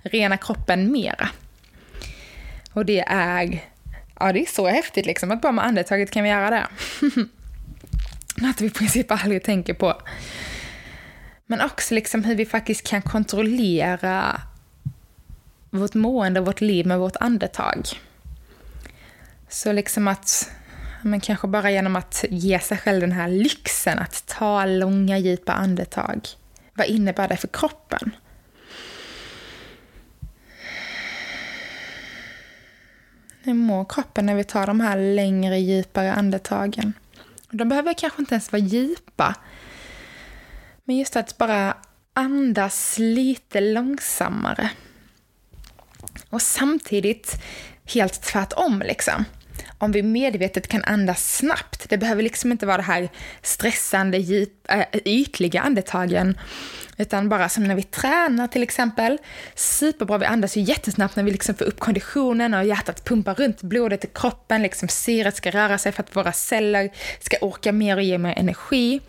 rena 0.03 0.37
kroppen 0.37 0.91
mera. 0.91 1.29
Och 2.73 2.85
det 2.85 2.99
är, 3.07 3.63
ja 4.19 4.33
det 4.33 4.41
är 4.41 4.45
så 4.45 4.67
häftigt 4.67 5.05
liksom 5.05 5.31
att 5.31 5.41
bara 5.41 5.51
med 5.51 5.65
andetaget 5.65 6.11
kan 6.11 6.23
vi 6.23 6.29
göra 6.29 6.49
det. 6.49 6.67
Något 8.35 8.61
vi 8.61 8.65
i 8.65 8.69
princip 8.69 9.11
aldrig 9.11 9.43
tänker 9.43 9.73
på. 9.73 10.01
Men 11.45 11.61
också 11.61 11.95
liksom 11.95 12.23
hur 12.23 12.35
vi 12.35 12.45
faktiskt 12.45 12.87
kan 12.87 13.01
kontrollera 13.01 14.41
vårt 15.69 15.93
mående 15.93 16.39
och 16.39 16.45
vårt 16.45 16.61
liv 16.61 16.87
med 16.87 16.99
vårt 16.99 17.15
andetag. 17.19 17.87
Så 19.49 19.71
liksom 19.71 20.07
att 20.07 20.51
men 21.01 21.19
kanske 21.19 21.47
bara 21.47 21.71
genom 21.71 21.95
att 21.95 22.25
ge 22.29 22.59
sig 22.59 22.77
själv 22.77 23.01
den 23.01 23.11
här 23.11 23.27
lyxen 23.27 23.99
att 23.99 24.27
ta 24.27 24.65
långa 24.65 25.17
djupa 25.17 25.53
andetag. 25.53 26.27
Vad 26.73 26.87
innebär 26.87 27.27
det 27.27 27.37
för 27.37 27.47
kroppen? 27.47 28.15
Hur 33.43 33.53
mår 33.53 33.85
kroppen 33.85 34.25
när 34.25 34.35
vi 34.35 34.43
tar 34.43 34.67
de 34.67 34.79
här 34.79 34.97
längre, 34.97 35.59
djupare 35.59 36.13
andetagen? 36.13 36.93
De 37.51 37.69
behöver 37.69 37.93
kanske 37.93 38.21
inte 38.21 38.33
ens 38.33 38.51
vara 38.51 38.61
djupa. 38.61 39.35
Men 40.83 40.97
just 40.97 41.15
att 41.15 41.37
bara 41.37 41.77
andas 42.13 42.95
lite 42.99 43.61
långsammare. 43.61 44.69
Och 46.29 46.41
samtidigt 46.41 47.41
helt 47.85 48.21
tvärtom 48.21 48.83
liksom 48.85 49.25
om 49.79 49.91
vi 49.91 50.03
medvetet 50.03 50.67
kan 50.67 50.83
andas 50.83 51.35
snabbt. 51.37 51.89
Det 51.89 51.97
behöver 51.97 52.23
liksom 52.23 52.51
inte 52.51 52.65
vara 52.65 52.77
det 52.77 52.83
här 52.83 53.09
stressande, 53.41 54.17
äh, 54.67 54.85
ytliga 55.05 55.61
andetagen. 55.61 56.37
Utan 56.97 57.29
bara 57.29 57.49
som 57.49 57.63
när 57.63 57.75
vi 57.75 57.83
tränar 57.83 58.47
till 58.47 58.63
exempel. 58.63 59.17
Superbra, 59.55 60.17
vi 60.17 60.25
andas 60.25 60.57
ju 60.57 60.61
jättesnabbt 60.61 61.15
när 61.15 61.23
vi 61.23 61.31
liksom 61.31 61.55
får 61.55 61.65
upp 61.65 61.79
konditionen 61.79 62.53
och 62.53 62.65
hjärtat 62.65 63.05
pumpar 63.05 63.35
runt 63.35 63.61
blodet 63.61 64.03
i 64.05 64.09
kroppen. 64.13 64.61
Liksom 64.61 64.87
syret 64.87 65.35
ska 65.35 65.51
röra 65.51 65.77
sig 65.77 65.91
för 65.91 66.03
att 66.03 66.15
våra 66.15 66.31
celler 66.31 66.89
ska 67.19 67.37
orka 67.41 67.71
mer 67.71 67.97
och 67.97 68.03
ge 68.03 68.17
mer 68.17 68.33
energi. 68.37 69.01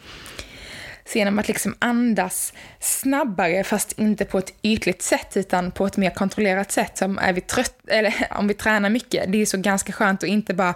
Så 1.12 1.18
genom 1.18 1.38
att 1.38 1.48
liksom 1.48 1.74
andas 1.78 2.52
snabbare, 2.80 3.64
fast 3.64 3.92
inte 3.92 4.24
på 4.24 4.38
ett 4.38 4.52
ytligt 4.62 5.02
sätt, 5.02 5.36
utan 5.36 5.70
på 5.70 5.86
ett 5.86 5.96
mer 5.96 6.10
kontrollerat 6.10 6.72
sätt. 6.72 6.98
Som 6.98 7.18
är 7.18 7.32
vi 7.32 7.40
trött, 7.40 7.74
eller 7.86 8.14
om 8.30 8.48
vi 8.48 8.54
tränar 8.54 8.90
mycket, 8.90 9.32
det 9.32 9.42
är 9.42 9.46
så 9.46 9.58
ganska 9.58 9.92
skönt 9.92 10.22
att 10.22 10.28
inte 10.28 10.54
bara 10.54 10.74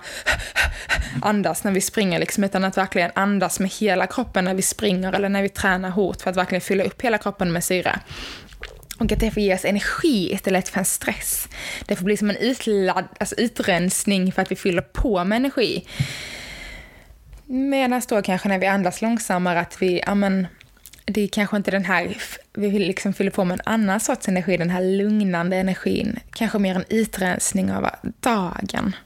andas 1.23 1.65
när 1.65 1.73
vi 1.73 1.81
springer, 1.81 2.19
liksom, 2.19 2.45
utan 2.45 2.65
att 2.65 2.77
verkligen 2.77 3.11
andas 3.15 3.61
med 3.61 3.71
hela 3.71 4.07
kroppen 4.07 4.45
när 4.45 4.55
vi 4.55 4.63
springer 4.63 5.13
eller 5.13 5.29
när 5.29 5.43
vi 5.43 5.49
tränar 5.49 5.91
hårt, 5.91 6.23
för 6.23 6.31
att 6.31 6.37
verkligen 6.37 6.61
fylla 6.61 6.85
upp 6.85 7.03
hela 7.03 7.19
kroppen 7.19 7.53
med 7.53 7.65
syre. 7.65 8.01
Och 8.99 9.13
att 9.13 9.21
det 9.21 9.31
får 9.31 9.43
ge 9.43 9.55
oss 9.55 9.65
energi 9.65 10.33
istället 10.33 10.69
för 10.69 10.79
en 10.79 10.85
stress. 10.85 11.49
Det 11.87 11.97
får 11.97 12.05
bli 12.05 12.17
som 12.17 12.31
en 12.31 12.37
utladd, 12.37 13.05
alltså 13.21 13.35
utrensning 13.39 14.33
för 14.33 14.43
att 14.43 14.51
vi 14.51 14.57
fyller 14.57 14.83
på 14.83 15.25
med 15.25 15.37
energi. 15.37 15.85
Medan 17.47 18.03
då 18.09 18.23
kanske 18.23 18.49
när 18.49 18.59
vi 18.59 18.67
andas 18.67 19.03
långsammare 19.03 19.61
att 19.61 19.83
vi, 19.83 20.03
ja 20.07 20.15
men, 20.15 20.47
det 21.05 21.21
är 21.21 21.29
kanske 21.29 21.57
inte 21.57 21.71
den 21.71 21.85
här, 21.85 22.17
vi 22.53 22.69
vill 22.69 22.87
liksom 22.87 23.13
fylla 23.13 23.31
på 23.31 23.45
med 23.45 23.55
en 23.55 23.73
annan 23.73 24.01
sorts 24.01 24.29
energi, 24.29 24.57
den 24.57 24.71
här 24.71 24.83
lugnande 24.83 25.57
energin. 25.57 26.19
Kanske 26.35 26.59
mer 26.59 26.77
en 26.77 26.85
utrensning 26.89 27.73
av 27.73 27.91
dagen. 28.21 28.97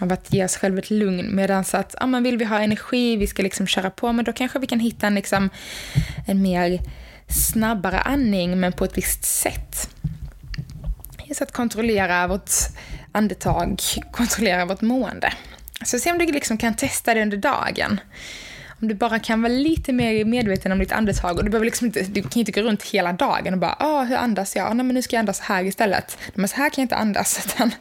Av 0.00 0.12
att 0.12 0.34
ge 0.34 0.44
oss 0.44 0.56
själva 0.56 0.78
ett 0.78 0.90
lugn. 0.90 1.34
Medan 1.34 1.64
att, 1.72 1.94
ja 2.00 2.06
men 2.06 2.22
vill 2.22 2.38
vi 2.38 2.44
ha 2.44 2.60
energi, 2.60 3.16
vi 3.16 3.26
ska 3.26 3.42
liksom 3.42 3.66
köra 3.66 3.90
på, 3.90 4.12
men 4.12 4.24
då 4.24 4.32
kanske 4.32 4.58
vi 4.58 4.66
kan 4.66 4.80
hitta 4.80 5.06
en, 5.06 5.14
liksom, 5.14 5.50
en 6.26 6.42
mer 6.42 6.80
snabbare 7.28 7.98
andning, 7.98 8.60
men 8.60 8.72
på 8.72 8.84
ett 8.84 8.98
visst 8.98 9.24
sätt. 9.24 9.90
Just 11.24 11.42
att 11.42 11.52
kontrollera 11.52 12.26
vårt 12.26 12.50
andetag, 13.12 13.80
kontrollera 14.12 14.64
vårt 14.64 14.80
mående. 14.80 15.32
Så 15.84 15.98
se 15.98 16.12
om 16.12 16.18
du 16.18 16.26
liksom 16.26 16.58
kan 16.58 16.74
testa 16.74 17.14
det 17.14 17.22
under 17.22 17.36
dagen. 17.36 18.00
Om 18.80 18.88
du 18.88 18.94
bara 18.94 19.18
kan 19.18 19.42
vara 19.42 19.52
lite 19.52 19.92
mer 19.92 20.24
medveten 20.24 20.72
om 20.72 20.78
ditt 20.78 20.92
andetag 20.92 21.38
och 21.38 21.44
du 21.44 21.50
behöver 21.50 21.64
liksom 21.64 21.86
inte, 21.86 22.02
du 22.02 22.22
kan 22.22 22.40
inte 22.40 22.52
gå 22.52 22.60
runt 22.60 22.82
hela 22.82 23.12
dagen 23.12 23.54
och 23.54 23.60
bara 23.60 23.76
ah, 23.78 24.02
hur 24.02 24.16
andas 24.16 24.56
jag? 24.56 24.76
Nej 24.76 24.86
men 24.86 24.94
nu 24.94 25.02
ska 25.02 25.16
jag 25.16 25.20
andas 25.20 25.40
här 25.40 25.64
istället. 25.64 26.18
Men 26.34 26.48
så 26.48 26.56
här 26.56 26.70
kan 26.70 26.82
jag 26.82 26.84
inte 26.84 26.96
andas 26.96 27.46
utan, 27.46 27.74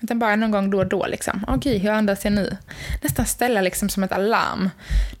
utan 0.00 0.18
bara 0.18 0.36
någon 0.36 0.50
gång 0.50 0.70
då 0.70 0.78
och 0.78 0.86
då 0.86 1.06
liksom. 1.06 1.44
Okej, 1.48 1.78
hur 1.78 1.90
andas 1.90 2.24
jag 2.24 2.32
nu? 2.32 2.56
Nästan 3.02 3.26
ställa 3.26 3.60
liksom 3.60 3.88
som 3.88 4.02
ett 4.02 4.12
alarm. 4.12 4.70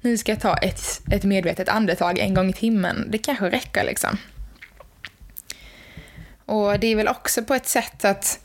Nu 0.00 0.18
ska 0.18 0.32
jag 0.32 0.40
ta 0.40 0.56
ett, 0.56 1.00
ett 1.10 1.24
medvetet 1.24 1.68
andetag 1.68 2.18
en 2.18 2.34
gång 2.34 2.50
i 2.50 2.52
timmen. 2.52 3.06
Det 3.10 3.18
kanske 3.18 3.50
räcker 3.50 3.84
liksom. 3.84 4.18
Och 6.44 6.80
det 6.80 6.86
är 6.86 6.96
väl 6.96 7.08
också 7.08 7.44
på 7.44 7.54
ett 7.54 7.66
sätt 7.66 8.04
att 8.04 8.40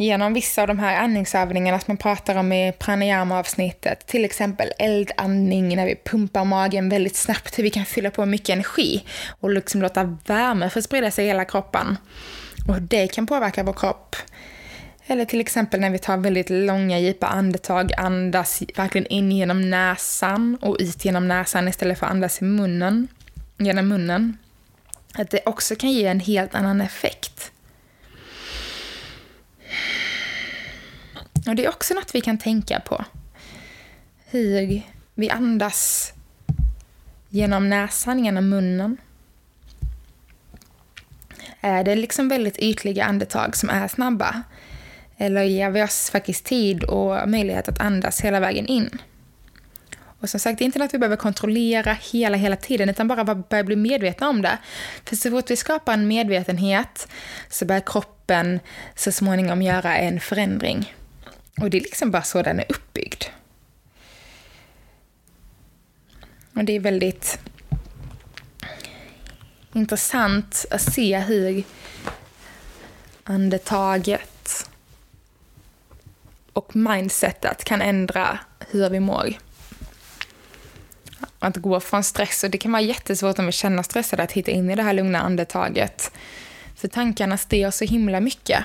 genom 0.00 0.34
vissa 0.34 0.62
av 0.62 0.68
de 0.68 0.78
här 0.78 0.96
andningsövningarna 0.96 1.78
som 1.80 1.84
man 1.86 1.96
pratar 1.96 2.36
om 2.36 2.52
i 2.52 2.72
pranayama-avsnittet. 2.78 4.06
Till 4.06 4.24
exempel 4.24 4.72
eldandning 4.78 5.76
när 5.76 5.86
vi 5.86 5.96
pumpar 6.04 6.44
magen 6.44 6.88
väldigt 6.88 7.16
snabbt, 7.16 7.58
hur 7.58 7.62
vi 7.62 7.70
kan 7.70 7.84
fylla 7.84 8.10
på 8.10 8.26
mycket 8.26 8.48
energi 8.48 9.04
och 9.40 9.50
liksom 9.50 9.82
låta 9.82 10.16
värme 10.26 10.70
få 10.70 10.82
sprida 10.82 11.10
sig 11.10 11.24
i 11.24 11.28
hela 11.28 11.44
kroppen. 11.44 11.96
Och 12.68 12.74
hur 12.74 12.80
det 12.80 13.08
kan 13.08 13.26
påverka 13.26 13.62
vår 13.62 13.72
kropp. 13.72 14.16
Eller 15.06 15.24
till 15.24 15.40
exempel 15.40 15.80
när 15.80 15.90
vi 15.90 15.98
tar 15.98 16.16
väldigt 16.16 16.50
långa 16.50 16.98
djupa 16.98 17.26
andetag, 17.26 17.92
andas 17.96 18.62
verkligen 18.76 19.06
in 19.06 19.32
genom 19.32 19.70
näsan 19.70 20.58
och 20.60 20.76
ut 20.80 21.04
genom 21.04 21.28
näsan 21.28 21.68
istället 21.68 21.98
för 21.98 22.06
att 22.06 22.12
andas 22.12 22.42
i 22.42 22.44
munnen, 22.44 23.08
genom 23.56 23.88
munnen. 23.88 24.38
Att 25.14 25.30
det 25.30 25.40
också 25.46 25.76
kan 25.76 25.90
ge 25.90 26.06
en 26.06 26.20
helt 26.20 26.54
annan 26.54 26.80
effekt. 26.80 27.52
Och 31.46 31.56
det 31.56 31.64
är 31.64 31.68
också 31.68 31.94
något 31.94 32.14
vi 32.14 32.20
kan 32.20 32.38
tänka 32.38 32.80
på. 32.80 33.04
Hur 34.24 34.82
vi 35.14 35.30
andas 35.30 36.12
genom 37.28 37.68
näsan, 37.68 38.24
genom 38.24 38.48
munnen. 38.48 38.96
Är 41.60 41.84
det 41.84 41.94
liksom 41.94 42.28
väldigt 42.28 42.58
ytliga 42.58 43.04
andetag 43.04 43.56
som 43.56 43.70
är 43.70 43.88
snabba? 43.88 44.42
Eller 45.16 45.42
ger 45.42 45.70
vi 45.70 45.82
oss 45.82 46.10
faktiskt 46.10 46.44
tid 46.44 46.84
och 46.84 47.28
möjlighet 47.28 47.68
att 47.68 47.80
andas 47.80 48.20
hela 48.20 48.40
vägen 48.40 48.66
in? 48.66 48.98
Och 50.20 50.30
som 50.30 50.40
sagt, 50.40 50.58
det 50.58 50.62
är 50.62 50.66
inte 50.66 50.78
något 50.78 50.94
vi 50.94 50.98
behöver 50.98 51.16
kontrollera 51.16 51.92
hela, 51.92 52.36
hela 52.36 52.56
tiden, 52.56 52.88
utan 52.88 53.08
bara 53.08 53.34
börja 53.34 53.64
bli 53.64 53.76
medvetna 53.76 54.28
om 54.28 54.42
det. 54.42 54.58
För 55.04 55.16
så 55.16 55.30
fort 55.30 55.50
vi 55.50 55.56
skapar 55.56 55.92
en 55.92 56.08
medvetenhet 56.08 57.08
så 57.48 57.64
börjar 57.64 57.82
kroppen 57.86 58.17
så 58.94 59.12
småningom 59.12 59.62
göra 59.62 59.96
en 59.96 60.20
förändring. 60.20 60.94
Och 61.60 61.70
det 61.70 61.76
är 61.76 61.80
liksom 61.80 62.10
bara 62.10 62.22
så 62.22 62.42
den 62.42 62.60
är 62.60 62.66
uppbyggd. 62.68 63.24
Och 66.54 66.64
det 66.64 66.72
är 66.76 66.80
väldigt 66.80 67.38
intressant 69.72 70.66
att 70.70 70.82
se 70.82 71.18
hur 71.18 71.64
andetaget 73.24 74.70
och 76.52 76.76
mindsetet 76.76 77.64
kan 77.64 77.82
ändra 77.82 78.38
hur 78.70 78.90
vi 78.90 79.00
mår. 79.00 79.34
Att 81.38 81.56
gå 81.56 81.80
från 81.80 82.04
stress, 82.04 82.44
och 82.44 82.50
det 82.50 82.58
kan 82.58 82.72
vara 82.72 82.82
jättesvårt 82.82 83.38
om 83.38 83.46
vi 83.46 83.52
känner 83.52 83.82
stressade 83.82 84.22
att 84.22 84.32
hitta 84.32 84.50
in 84.50 84.70
i 84.70 84.76
det 84.76 84.82
här 84.82 84.92
lugna 84.92 85.20
andetaget. 85.20 86.12
För 86.78 86.88
tankarna 86.88 87.36
styr 87.36 87.70
så 87.70 87.84
himla 87.84 88.20
mycket. 88.20 88.64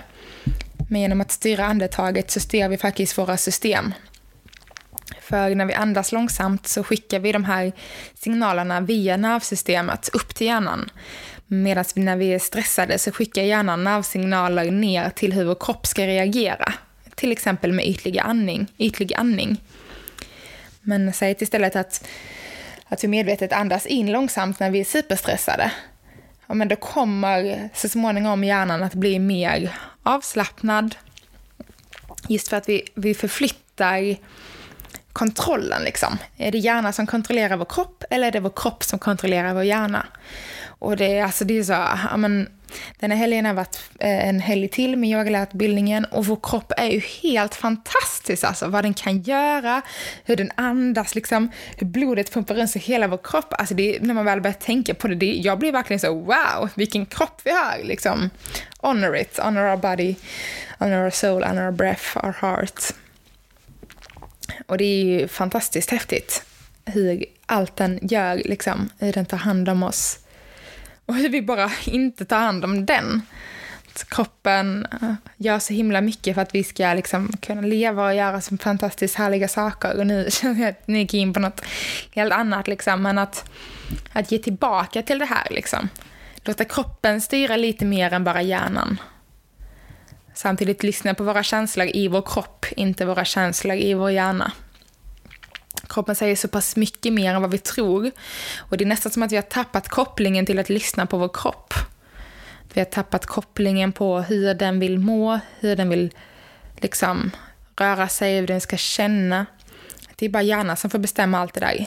Men 0.90 1.02
genom 1.02 1.22
att 1.22 1.32
styra 1.32 1.66
andetaget 1.66 2.32
så 2.32 2.40
styr 2.40 2.68
vi 2.68 2.78
faktiskt 2.78 3.18
våra 3.18 3.38
system. 3.38 3.94
För 5.22 5.56
när 5.56 5.66
vi 5.66 5.74
andas 5.74 6.12
långsamt 6.12 6.68
så 6.68 6.84
skickar 6.84 7.20
vi 7.20 7.32
de 7.32 7.44
här 7.44 7.72
signalerna 8.14 8.82
via 8.82 9.18
nervsystemet 9.18 10.10
upp 10.14 10.36
till 10.36 10.48
hjärnan. 10.48 10.90
Medan 11.48 11.86
när 11.96 12.18
vi 12.18 12.34
är 12.34 12.40
stressade 12.40 12.98
så 13.00 13.12
skickar 13.12 13.42
hjärnan 13.42 13.84
nervsignaler 13.84 14.72
ner 14.72 15.10
till 15.10 15.34
hur 15.34 15.46
vår 15.46 15.58
kropp 15.60 15.88
ska 15.88 16.08
reagera. 16.08 16.74
Till 17.16 17.32
exempel 17.32 17.74
med 17.74 17.88
ytlig 17.88 18.20
andning. 18.20 18.68
Ytlig 18.78 19.14
andning. 19.14 19.58
Men 20.82 21.14
säg 21.14 21.36
istället 21.40 21.76
att, 21.76 22.08
att 22.86 23.04
vi 23.04 23.08
medvetet 23.08 23.54
andas 23.54 23.86
in 23.86 24.12
långsamt 24.12 24.60
när 24.60 24.72
vi 24.72 24.80
är 24.80 24.86
superstressade. 24.86 25.72
Ja, 26.54 26.58
men 26.58 26.68
då 26.68 26.76
kommer 26.76 27.70
så 27.74 27.90
småningom 27.90 28.44
hjärnan 28.44 28.84
att 28.84 28.94
bli 28.94 29.20
mer 29.20 29.76
avslappnad. 30.04 30.96
Just 32.28 32.48
för 32.48 32.58
att 32.58 32.70
vi, 32.70 32.84
vi 32.96 33.14
förflyttar 33.14 34.16
kontrollen. 35.14 35.84
Liksom. 35.84 36.18
Är 36.38 36.52
det 36.52 36.58
hjärnan 36.58 36.94
som 36.94 37.08
kontrollerar 37.08 37.58
vår 37.58 37.66
kropp 37.66 38.04
eller 38.10 38.28
är 38.28 38.32
det 38.32 38.40
vår 38.40 38.54
kropp 38.56 38.84
som 38.84 39.00
kontrollerar 39.00 39.54
vår 39.54 39.64
hjärna? 39.64 40.06
Och 40.66 40.98
det, 40.98 41.22
alltså 41.22 41.46
det 41.46 41.58
är 41.58 41.64
så, 41.64 41.74
ja, 42.12 42.18
men, 42.18 42.50
den 43.00 43.12
här 43.12 43.18
helgen 43.18 43.46
har 43.46 43.54
varit 43.54 43.80
eh, 44.00 44.28
en 44.30 44.40
helg 44.40 44.68
till 44.68 44.98
med 44.98 45.10
yogalärarutbildningen 45.10 46.06
och 46.06 46.26
vår 46.26 46.40
kropp 46.44 46.72
är 46.78 46.88
ju 46.88 47.00
helt 47.00 47.56
fantastisk 47.56 48.44
alltså. 48.44 48.68
Vad 48.68 48.84
den 48.84 48.94
kan 48.94 49.22
göra, 49.22 49.82
hur 50.24 50.36
den 50.36 50.52
andas, 50.56 51.16
liksom, 51.16 51.52
hur 51.78 51.88
blodet 51.88 52.34
pumpar 52.34 52.56
runt 52.56 52.70
sig 52.70 52.82
hela 52.82 53.08
vår 53.08 53.20
kropp. 53.24 53.54
Alltså 53.54 53.76
det, 53.76 54.00
när 54.02 54.14
man 54.14 54.26
väl 54.26 54.42
börjar 54.42 54.54
tänka 54.54 54.94
på 54.94 55.08
det, 55.08 55.16
det, 55.16 55.34
jag 55.34 55.60
blir 55.60 55.72
verkligen 55.72 56.00
så 56.00 56.14
wow, 56.14 56.70
vilken 56.76 57.06
kropp 57.06 57.42
vi 57.44 57.52
har. 57.52 57.84
Liksom. 57.84 58.30
Honor 58.80 59.16
it, 59.16 59.40
honor 59.40 59.72
our 59.72 59.78
body, 59.78 60.16
honor 60.80 61.04
our 61.04 61.10
soul, 61.10 61.44
honor 61.44 61.66
our 61.66 61.72
breath, 61.72 62.18
our 62.26 62.36
heart. 62.42 62.82
Och 64.68 64.78
det 64.78 64.86
är 64.86 65.04
ju 65.04 65.28
fantastiskt 65.28 65.90
häftigt 65.90 66.44
hur 66.86 67.26
allt 67.46 67.76
den 67.76 68.00
gör, 68.02 68.36
liksom, 68.36 68.90
hur 69.00 69.14
den 69.14 69.26
tar 69.26 69.38
hand 69.38 69.70
om 69.70 69.84
oss. 69.84 70.20
Och 71.06 71.16
hur 71.16 71.30
vi 71.30 71.42
bara 71.42 71.72
inte 71.86 72.26
tar 72.26 72.40
hand 72.40 72.66
om 72.66 72.86
den. 72.86 73.22
Att 73.88 74.10
kroppen 74.10 74.88
eh, 75.02 75.14
gör 75.38 75.60
så 75.60 75.74
himla 75.74 76.02
mycket 76.02 76.36
för 76.36 76.42
att 76.42 76.56
vi 76.56 76.64
ska 76.64 76.94
liksom 76.94 77.32
kunna 77.42 77.62
leva 77.62 78.06
och 78.06 78.16
göra 78.16 78.42
så 78.42 78.58
fantastiskt 78.58 79.16
härliga 79.16 79.48
saker. 79.48 79.98
Och 79.98 80.08
nu 80.08 80.28
känner 80.32 80.62
jag 80.62 80.70
att 80.70 80.88
ni 80.88 81.00
gick 81.00 81.14
in 81.14 81.34
på 81.34 81.40
något 81.40 81.62
helt 82.12 82.34
annat, 82.34 82.68
liksom. 82.68 83.02
men 83.02 83.18
att, 83.18 83.50
att 84.14 84.32
ge 84.32 84.38
tillbaka 84.38 85.02
till 85.02 85.20
det 85.20 85.26
här. 85.26 85.48
Liksom. 85.50 85.90
Låta 86.36 86.66
kroppen 86.66 87.22
styra 87.22 87.56
lite 87.56 87.86
mer 87.86 88.14
än 88.14 88.24
bara 88.24 88.42
hjärnan. 88.42 88.98
Samtidigt 90.34 90.84
lyssna 90.84 91.14
på 91.14 91.24
våra 91.24 91.44
känslor 91.44 91.88
i 91.94 92.08
vår 92.08 92.22
kropp, 92.22 92.66
inte 92.76 93.06
våra 93.06 93.26
känslor 93.26 93.78
i 93.78 93.94
vår 93.94 94.12
hjärna. 94.12 94.52
Kroppen 95.90 96.16
säger 96.16 96.36
så 96.36 96.48
pass 96.48 96.76
mycket 96.76 97.14
mer 97.14 97.34
än 97.34 97.42
vad 97.42 97.52
vi 97.52 97.58
tror. 97.58 98.12
Och 98.58 98.78
det 98.78 98.84
är 98.84 98.88
nästan 98.88 99.12
som 99.12 99.24
att 99.24 99.32
vi 99.32 99.36
har 99.36 99.44
tappat 99.44 99.90
kopplingen 99.90 100.46
till 100.46 100.60
att 100.60 100.70
lyssna 100.70 101.06
på 101.06 101.18
vår 101.18 101.30
kropp. 101.34 101.74
Vi 102.74 102.82
har 102.82 102.86
tappat 102.86 103.26
kopplingen 103.26 103.92
på 103.92 104.20
hur 104.20 104.54
den 104.54 104.80
vill 104.80 105.00
må, 105.00 105.40
hur 105.60 105.76
den 105.76 105.90
vill 105.90 106.14
liksom 106.78 107.32
röra 107.78 108.08
sig, 108.08 108.40
hur 108.40 108.48
den 108.48 108.62
ska 108.62 108.78
känna. 108.78 109.46
Det 110.16 110.26
är 110.26 110.30
bara 110.30 110.44
hjärnan 110.44 110.78
som 110.78 110.90
får 110.90 111.00
bestämma 111.00 111.40
allt 111.40 111.54
det 111.54 111.60
där. 111.60 111.86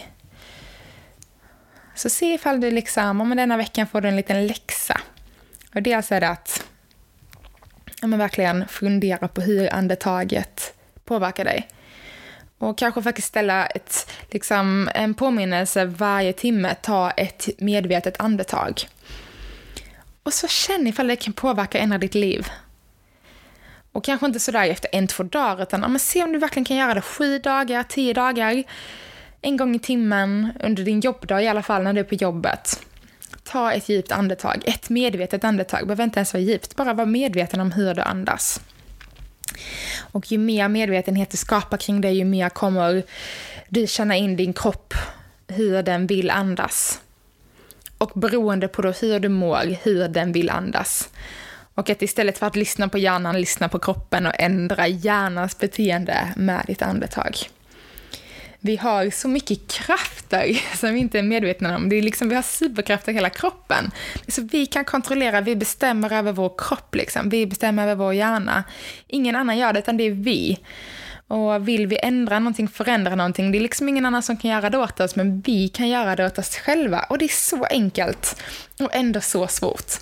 Så 1.94 2.10
se 2.10 2.34
ifall 2.34 2.60
du 2.60 2.70
liksom, 2.70 3.20
om 3.20 3.36
denna 3.36 3.56
veckan 3.56 3.86
får 3.86 4.00
du 4.00 4.08
en 4.08 4.16
liten 4.16 4.46
läxa. 4.46 5.00
Och 5.74 5.82
dels 5.82 6.12
är 6.12 6.20
det 6.20 6.28
att 6.28 6.64
ja, 8.00 8.06
men 8.06 8.18
verkligen 8.18 8.68
fundera 8.68 9.28
på 9.28 9.40
hur 9.40 9.74
andetaget 9.74 10.74
påverkar 11.04 11.44
dig. 11.44 11.68
Och 12.58 12.78
kanske 12.78 13.02
faktiskt 13.02 13.28
ställa 13.28 13.66
ett, 13.66 14.10
liksom, 14.30 14.90
en 14.94 15.14
påminnelse 15.14 15.84
varje 15.84 16.32
timme, 16.32 16.74
ta 16.82 17.10
ett 17.10 17.48
medvetet 17.58 18.20
andetag. 18.20 18.88
Och 20.22 20.32
så 20.32 20.48
känn 20.48 20.86
ifall 20.86 21.06
det 21.06 21.16
kan 21.16 21.32
påverka 21.32 21.78
en 21.78 21.92
av 21.92 21.98
ditt 21.98 22.14
liv. 22.14 22.48
Och 23.92 24.04
kanske 24.04 24.26
inte 24.26 24.40
sådär 24.40 24.70
efter 24.70 24.90
en, 24.92 25.06
två 25.06 25.22
dagar, 25.22 25.62
utan 25.62 25.82
ja, 25.82 25.88
men 25.88 25.98
se 25.98 26.24
om 26.24 26.32
du 26.32 26.38
verkligen 26.38 26.64
kan 26.64 26.76
göra 26.76 26.94
det 26.94 27.00
sju 27.00 27.38
dagar, 27.38 27.82
tio 27.82 28.12
dagar, 28.12 28.62
en 29.42 29.56
gång 29.56 29.74
i 29.74 29.78
timmen, 29.78 30.52
under 30.60 30.82
din 30.84 31.00
jobbdag 31.00 31.42
i 31.42 31.48
alla 31.48 31.62
fall, 31.62 31.82
när 31.82 31.92
du 31.92 32.00
är 32.00 32.04
på 32.04 32.14
jobbet. 32.14 32.86
Ta 33.44 33.72
ett 33.72 33.88
djupt 33.88 34.12
andetag, 34.12 34.62
ett 34.64 34.88
medvetet 34.88 35.44
andetag. 35.44 35.86
Behöver 35.86 36.04
inte 36.04 36.18
ens 36.18 36.34
vara 36.34 36.42
djupt, 36.42 36.76
bara 36.76 36.94
var 36.94 37.06
medveten 37.06 37.60
om 37.60 37.72
hur 37.72 37.94
du 37.94 38.02
andas. 38.02 38.60
Och 39.98 40.32
ju 40.32 40.38
mer 40.38 40.68
medvetenhet 40.68 41.30
du 41.30 41.36
skapar 41.36 41.76
kring 41.76 42.00
det, 42.00 42.10
ju 42.10 42.24
mer 42.24 42.48
kommer 42.48 43.02
du 43.68 43.86
känna 43.86 44.16
in 44.16 44.36
din 44.36 44.52
kropp, 44.52 44.94
hur 45.48 45.82
den 45.82 46.06
vill 46.06 46.30
andas. 46.30 47.00
Och 47.98 48.10
beroende 48.14 48.68
på 48.68 48.82
då 48.82 48.90
hur 48.90 49.20
du 49.20 49.28
mår, 49.28 49.84
hur 49.84 50.08
den 50.08 50.32
vill 50.32 50.50
andas. 50.50 51.08
Och 51.74 51.90
att 51.90 52.02
istället 52.02 52.38
för 52.38 52.46
att 52.46 52.56
lyssna 52.56 52.88
på 52.88 52.98
hjärnan, 52.98 53.40
lyssna 53.40 53.68
på 53.68 53.78
kroppen 53.78 54.26
och 54.26 54.32
ändra 54.38 54.88
hjärnans 54.88 55.58
beteende 55.58 56.32
med 56.36 56.64
ditt 56.66 56.82
andetag 56.82 57.36
vi 58.66 58.76
har 58.76 59.10
så 59.10 59.28
mycket 59.28 59.68
krafter 59.68 60.60
som 60.76 60.94
vi 60.94 61.00
inte 61.00 61.18
är 61.18 61.22
medvetna 61.22 61.76
om. 61.76 61.88
Det 61.88 61.96
är 61.96 62.02
liksom, 62.02 62.28
vi 62.28 62.34
har 62.34 62.42
superkrafter 62.42 63.12
i 63.12 63.14
hela 63.14 63.30
kroppen. 63.30 63.90
Så 64.28 64.42
vi 64.42 64.66
kan 64.66 64.84
kontrollera, 64.84 65.40
vi 65.40 65.56
bestämmer 65.56 66.12
över 66.12 66.32
vår 66.32 66.52
kropp, 66.58 66.94
liksom. 66.94 67.28
vi 67.28 67.46
bestämmer 67.46 67.82
över 67.82 67.94
vår 67.94 68.14
hjärna. 68.14 68.64
Ingen 69.06 69.36
annan 69.36 69.58
gör 69.58 69.72
det, 69.72 69.78
utan 69.78 69.96
det 69.96 70.04
är 70.04 70.10
vi. 70.10 70.58
Och 71.28 71.68
vill 71.68 71.86
vi 71.86 71.98
ändra 72.02 72.38
någonting, 72.38 72.68
förändra 72.68 73.14
någonting, 73.14 73.52
det 73.52 73.58
är 73.58 73.60
liksom 73.60 73.88
ingen 73.88 74.06
annan 74.06 74.22
som 74.22 74.36
kan 74.36 74.50
göra 74.50 74.70
det 74.70 74.78
åt 74.78 75.00
oss, 75.00 75.16
men 75.16 75.40
vi 75.40 75.68
kan 75.68 75.88
göra 75.88 76.16
det 76.16 76.26
åt 76.26 76.38
oss 76.38 76.56
själva. 76.56 77.00
Och 77.00 77.18
det 77.18 77.24
är 77.24 77.28
så 77.28 77.64
enkelt 77.64 78.42
och 78.80 78.94
ändå 78.94 79.20
så 79.20 79.48
svårt. 79.48 79.92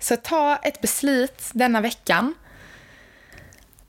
Så 0.00 0.16
ta 0.16 0.56
ett 0.56 0.80
beslut 0.80 1.42
denna 1.52 1.80
veckan 1.80 2.34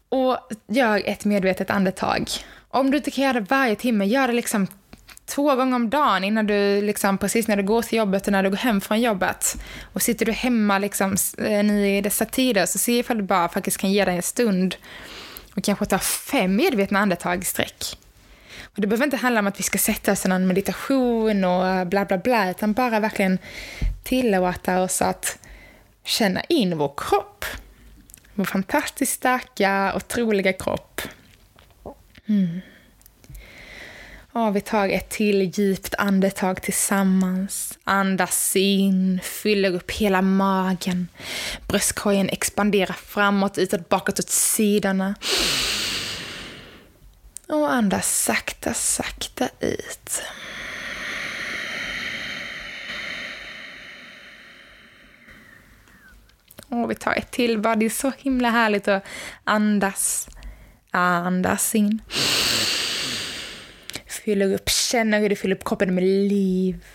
och 0.10 0.38
gör 0.67 1.01
ett 1.06 1.25
medvetet 1.25 1.69
andetag. 1.69 2.29
Om 2.73 2.91
du 2.91 2.97
inte 2.97 3.12
kan 3.12 3.23
göra 3.23 3.33
det 3.33 3.49
varje 3.49 3.75
timme, 3.75 4.05
gör 4.05 4.27
det 4.27 4.33
liksom 4.33 4.67
två 5.25 5.55
gånger 5.55 5.75
om 5.75 5.89
dagen 5.89 6.23
innan 6.23 6.47
du, 6.47 6.81
liksom, 6.81 7.17
precis 7.17 7.47
när 7.47 7.57
du 7.57 7.63
går 7.63 7.81
till 7.81 7.97
jobbet 7.97 8.27
och 8.27 8.31
när 8.31 8.43
du 8.43 8.49
går 8.49 8.57
hem 8.57 8.81
från 8.81 9.01
jobbet. 9.01 9.55
Och 9.93 10.01
sitter 10.01 10.25
du 10.25 10.31
hemma 10.31 10.79
liksom, 10.79 11.15
eh, 11.38 11.63
nu 11.63 11.97
i 11.97 12.01
dessa 12.01 12.25
tider, 12.25 12.65
så 12.65 12.77
se 12.77 12.99
ifall 12.99 13.17
du 13.17 13.23
bara 13.23 13.49
faktiskt 13.49 13.77
kan 13.77 13.91
ge 13.91 14.05
dig 14.05 14.15
en 14.15 14.23
stund 14.23 14.75
och 15.55 15.63
kanske 15.63 15.86
ta 15.86 15.99
fem 15.99 16.55
medvetna 16.55 16.99
andetag 16.99 17.41
i 17.41 17.45
sträck. 17.45 17.97
Och 18.63 18.81
det 18.81 18.88
behöver 18.88 19.05
inte 19.05 19.17
handla 19.17 19.39
om 19.39 19.47
att 19.47 19.59
vi 19.59 19.63
ska 19.63 19.77
sätta 19.77 20.12
oss 20.12 20.25
i 20.25 20.27
någon 20.27 20.47
meditation 20.47 21.43
och 21.43 21.88
bla 21.88 22.05
bla 22.05 22.17
bla, 22.17 22.49
utan 22.49 22.73
bara 22.73 22.99
verkligen 22.99 23.38
tillåta 24.03 24.81
oss 24.81 25.01
att 25.01 25.38
känna 26.03 26.41
in 26.43 26.77
vår 26.77 26.93
kropp. 26.97 27.45
Vår 28.33 28.45
fantastiskt 28.45 29.13
starka, 29.13 29.93
otroliga 29.95 30.53
kropp. 30.53 30.92
Mm. 32.25 32.62
Och 34.31 34.55
vi 34.55 34.62
tar 34.62 34.89
ett 34.89 35.09
till 35.09 35.51
djupt 35.53 35.95
andetag 35.97 36.62
tillsammans. 36.62 37.79
Andas 37.83 38.55
in, 38.55 39.19
fyller 39.23 39.73
upp 39.73 39.91
hela 39.91 40.21
magen. 40.21 41.07
Bröstkorgen 41.67 42.29
expanderar 42.29 42.93
framåt, 42.93 43.57
utåt, 43.57 43.89
bakåt, 43.89 44.19
åt 44.19 44.29
sidorna. 44.29 45.15
Och 47.47 47.73
andas 47.73 48.23
sakta, 48.23 48.73
sakta 48.73 49.49
ut. 49.59 50.21
Och 56.67 56.91
vi 56.91 56.95
tar 56.95 57.13
ett 57.13 57.31
till 57.31 57.59
bara. 57.59 57.75
Det 57.75 57.86
är 57.86 57.89
så 57.89 58.12
himla 58.17 58.49
härligt 58.49 58.88
att 58.88 59.03
andas 59.43 60.29
Andas 60.93 61.75
in. 61.75 62.01
Fyller 64.08 64.53
upp, 64.53 64.69
känner 64.69 65.19
hur 65.19 65.29
du 65.29 65.36
fyller 65.36 65.56
upp 65.56 65.63
kroppen 65.65 65.95
med 65.95 66.03
liv. 66.03 66.86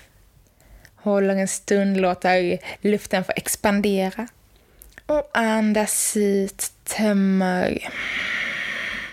Håller 0.94 1.36
en 1.36 1.48
stund, 1.48 2.00
låter 2.00 2.58
luften 2.80 3.24
få 3.24 3.32
expandera. 3.36 4.28
Och 5.06 5.30
andas 5.34 6.16
ut, 6.16 6.72
tömmer 6.84 7.88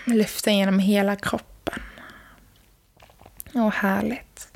luften 0.04 0.56
genom 0.56 0.78
hela 0.78 1.16
kroppen. 1.16 1.82
Och 3.52 3.72
härligt. 3.72 4.48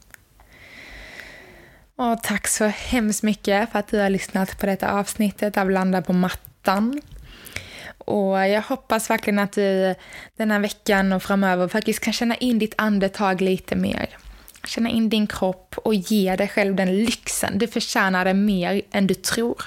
Och 1.97 2.23
tack 2.23 2.49
så 2.49 2.65
hemskt 2.67 3.23
mycket 3.23 3.73
för 3.73 3.79
att 3.79 3.89
du 3.89 3.99
har 3.99 4.11
lyssnat 4.11 4.59
på 4.59 4.67
detta 4.67 4.93
avsnittet 4.93 5.57
av 5.57 5.71
Landa 5.71 6.03
på 6.03 6.13
mattan. 6.13 7.01
Och 8.11 8.49
jag 8.49 8.63
hoppas 8.63 9.11
verkligen 9.11 9.39
att 9.39 9.53
du 9.53 9.95
den 10.37 10.51
här 10.51 10.59
veckan 10.59 11.13
och 11.13 11.23
framöver 11.23 11.69
faktiskt 11.69 12.01
kan 12.01 12.13
känna 12.13 12.35
in 12.35 12.59
ditt 12.59 12.75
andetag 12.77 13.41
lite 13.41 13.77
mer. 13.77 14.09
Känna 14.65 14.91
in 14.91 15.09
din 15.09 15.27
kropp 15.27 15.75
och 15.79 15.95
ge 15.95 16.37
dig 16.37 16.49
själv 16.49 16.75
den 16.75 16.97
lyxen. 16.97 17.59
Du 17.59 17.67
förtjänar 17.67 18.25
det 18.25 18.35
mer 18.35 18.83
än 18.91 19.07
du 19.07 19.15
tror. 19.15 19.63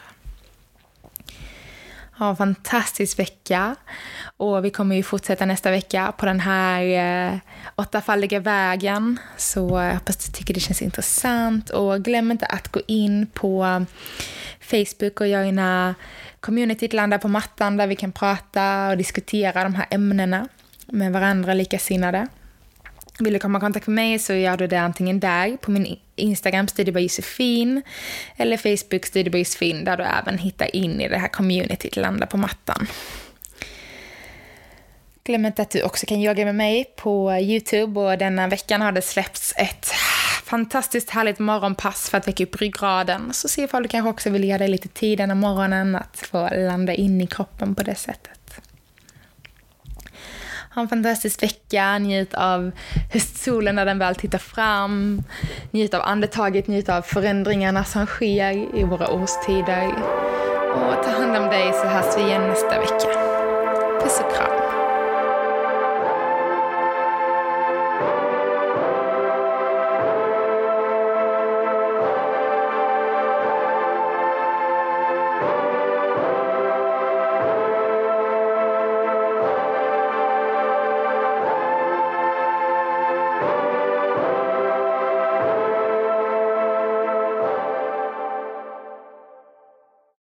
Ha 2.23 2.29
en 2.29 2.35
fantastisk 2.35 3.19
vecka. 3.19 3.75
Och 4.37 4.65
vi 4.65 4.69
kommer 4.69 4.95
ju 4.95 5.03
fortsätta 5.03 5.45
nästa 5.45 5.71
vecka 5.71 6.13
på 6.17 6.25
den 6.25 6.39
här 6.39 6.81
eh, 6.83 7.39
åttafaldiga 7.75 8.39
vägen. 8.39 9.19
Så 9.37 9.59
jag 9.59 9.93
hoppas 9.93 10.17
du 10.17 10.31
tycker 10.31 10.53
det 10.53 10.59
känns 10.59 10.81
intressant. 10.81 11.69
Och 11.69 12.01
glöm 12.01 12.31
inte 12.31 12.45
att 12.45 12.67
gå 12.67 12.81
in 12.87 13.27
på 13.33 13.85
Facebook 14.59 15.21
och 15.21 15.27
joina 15.27 15.95
communityt 16.39 16.93
Landa 16.93 17.19
på 17.19 17.27
mattan 17.27 17.77
där 17.77 17.87
vi 17.87 17.95
kan 17.95 18.11
prata 18.11 18.89
och 18.89 18.97
diskutera 18.97 19.63
de 19.63 19.75
här 19.75 19.85
ämnena 19.89 20.47
med 20.87 21.13
varandra 21.13 21.53
likasinnade. 21.53 22.27
Vill 23.19 23.33
du 23.33 23.39
komma 23.39 23.57
i 23.57 23.61
kontakt 23.61 23.87
med 23.87 23.95
mig 23.95 24.19
så 24.19 24.33
gör 24.33 24.57
du 24.57 24.67
det 24.67 24.79
antingen 24.79 25.19
där 25.19 25.57
på 25.57 25.71
min 25.71 25.99
Instagram 26.15 26.67
Studiebar 26.67 27.01
Josefin 27.01 27.81
eller 28.37 28.57
Facebook 28.57 29.05
Studiebar 29.05 29.39
Josefin 29.39 29.83
där 29.83 29.97
du 29.97 30.03
även 30.03 30.37
hittar 30.37 30.75
in 30.75 31.01
i 31.01 31.09
det 31.09 31.17
här 31.17 31.27
communityt 31.27 31.95
Landa 31.95 32.25
på 32.25 32.37
mattan. 32.37 32.87
Glöm 35.23 35.45
inte 35.45 35.61
att 35.61 35.69
du 35.69 35.83
också 35.83 36.05
kan 36.05 36.17
yoga 36.17 36.45
med 36.45 36.55
mig 36.55 36.85
på 36.95 37.33
Youtube 37.33 37.99
och 37.99 38.17
denna 38.17 38.47
veckan 38.47 38.81
har 38.81 38.91
det 38.91 39.01
släppts 39.01 39.53
ett 39.57 39.91
fantastiskt 40.43 41.09
härligt 41.09 41.39
morgonpass 41.39 42.09
för 42.09 42.17
att 42.17 42.27
väcka 42.27 42.43
upp 42.43 42.61
ryggraden. 42.61 43.33
Så 43.33 43.47
se 43.47 43.63
ifall 43.63 43.83
du 43.83 43.89
kanske 43.89 44.09
också 44.09 44.29
vill 44.29 44.43
ge 44.43 44.57
dig 44.57 44.67
lite 44.67 44.87
tid 44.87 45.17
denna 45.17 45.35
morgonen 45.35 45.95
att 45.95 46.17
få 46.17 46.49
landa 46.55 46.93
in 46.93 47.21
i 47.21 47.27
kroppen 47.27 47.75
på 47.75 47.83
det 47.83 47.95
sättet. 47.95 48.42
Ha 50.75 50.81
en 50.81 50.87
fantastisk 50.87 51.43
vecka, 51.43 51.97
njut 51.97 52.33
av 52.33 52.71
höstsolen 53.13 53.75
när 53.75 53.85
den 53.85 53.99
väl 53.99 54.15
tittar 54.15 54.37
fram. 54.37 55.23
Njut 55.71 55.93
av 55.93 56.01
andetaget, 56.01 56.67
njut 56.67 56.89
av 56.89 57.01
förändringarna 57.01 57.83
som 57.83 58.05
sker 58.05 58.77
i 58.79 58.83
våra 58.83 59.09
årstider. 59.09 59.93
Och 60.75 61.03
ta 61.03 61.09
hand 61.09 61.37
om 61.37 61.49
dig 61.49 61.73
så 61.73 61.87
hörs 61.87 62.17
vi 62.17 62.21
igen 62.21 62.47
nästa 62.47 62.79
vecka. 62.79 63.22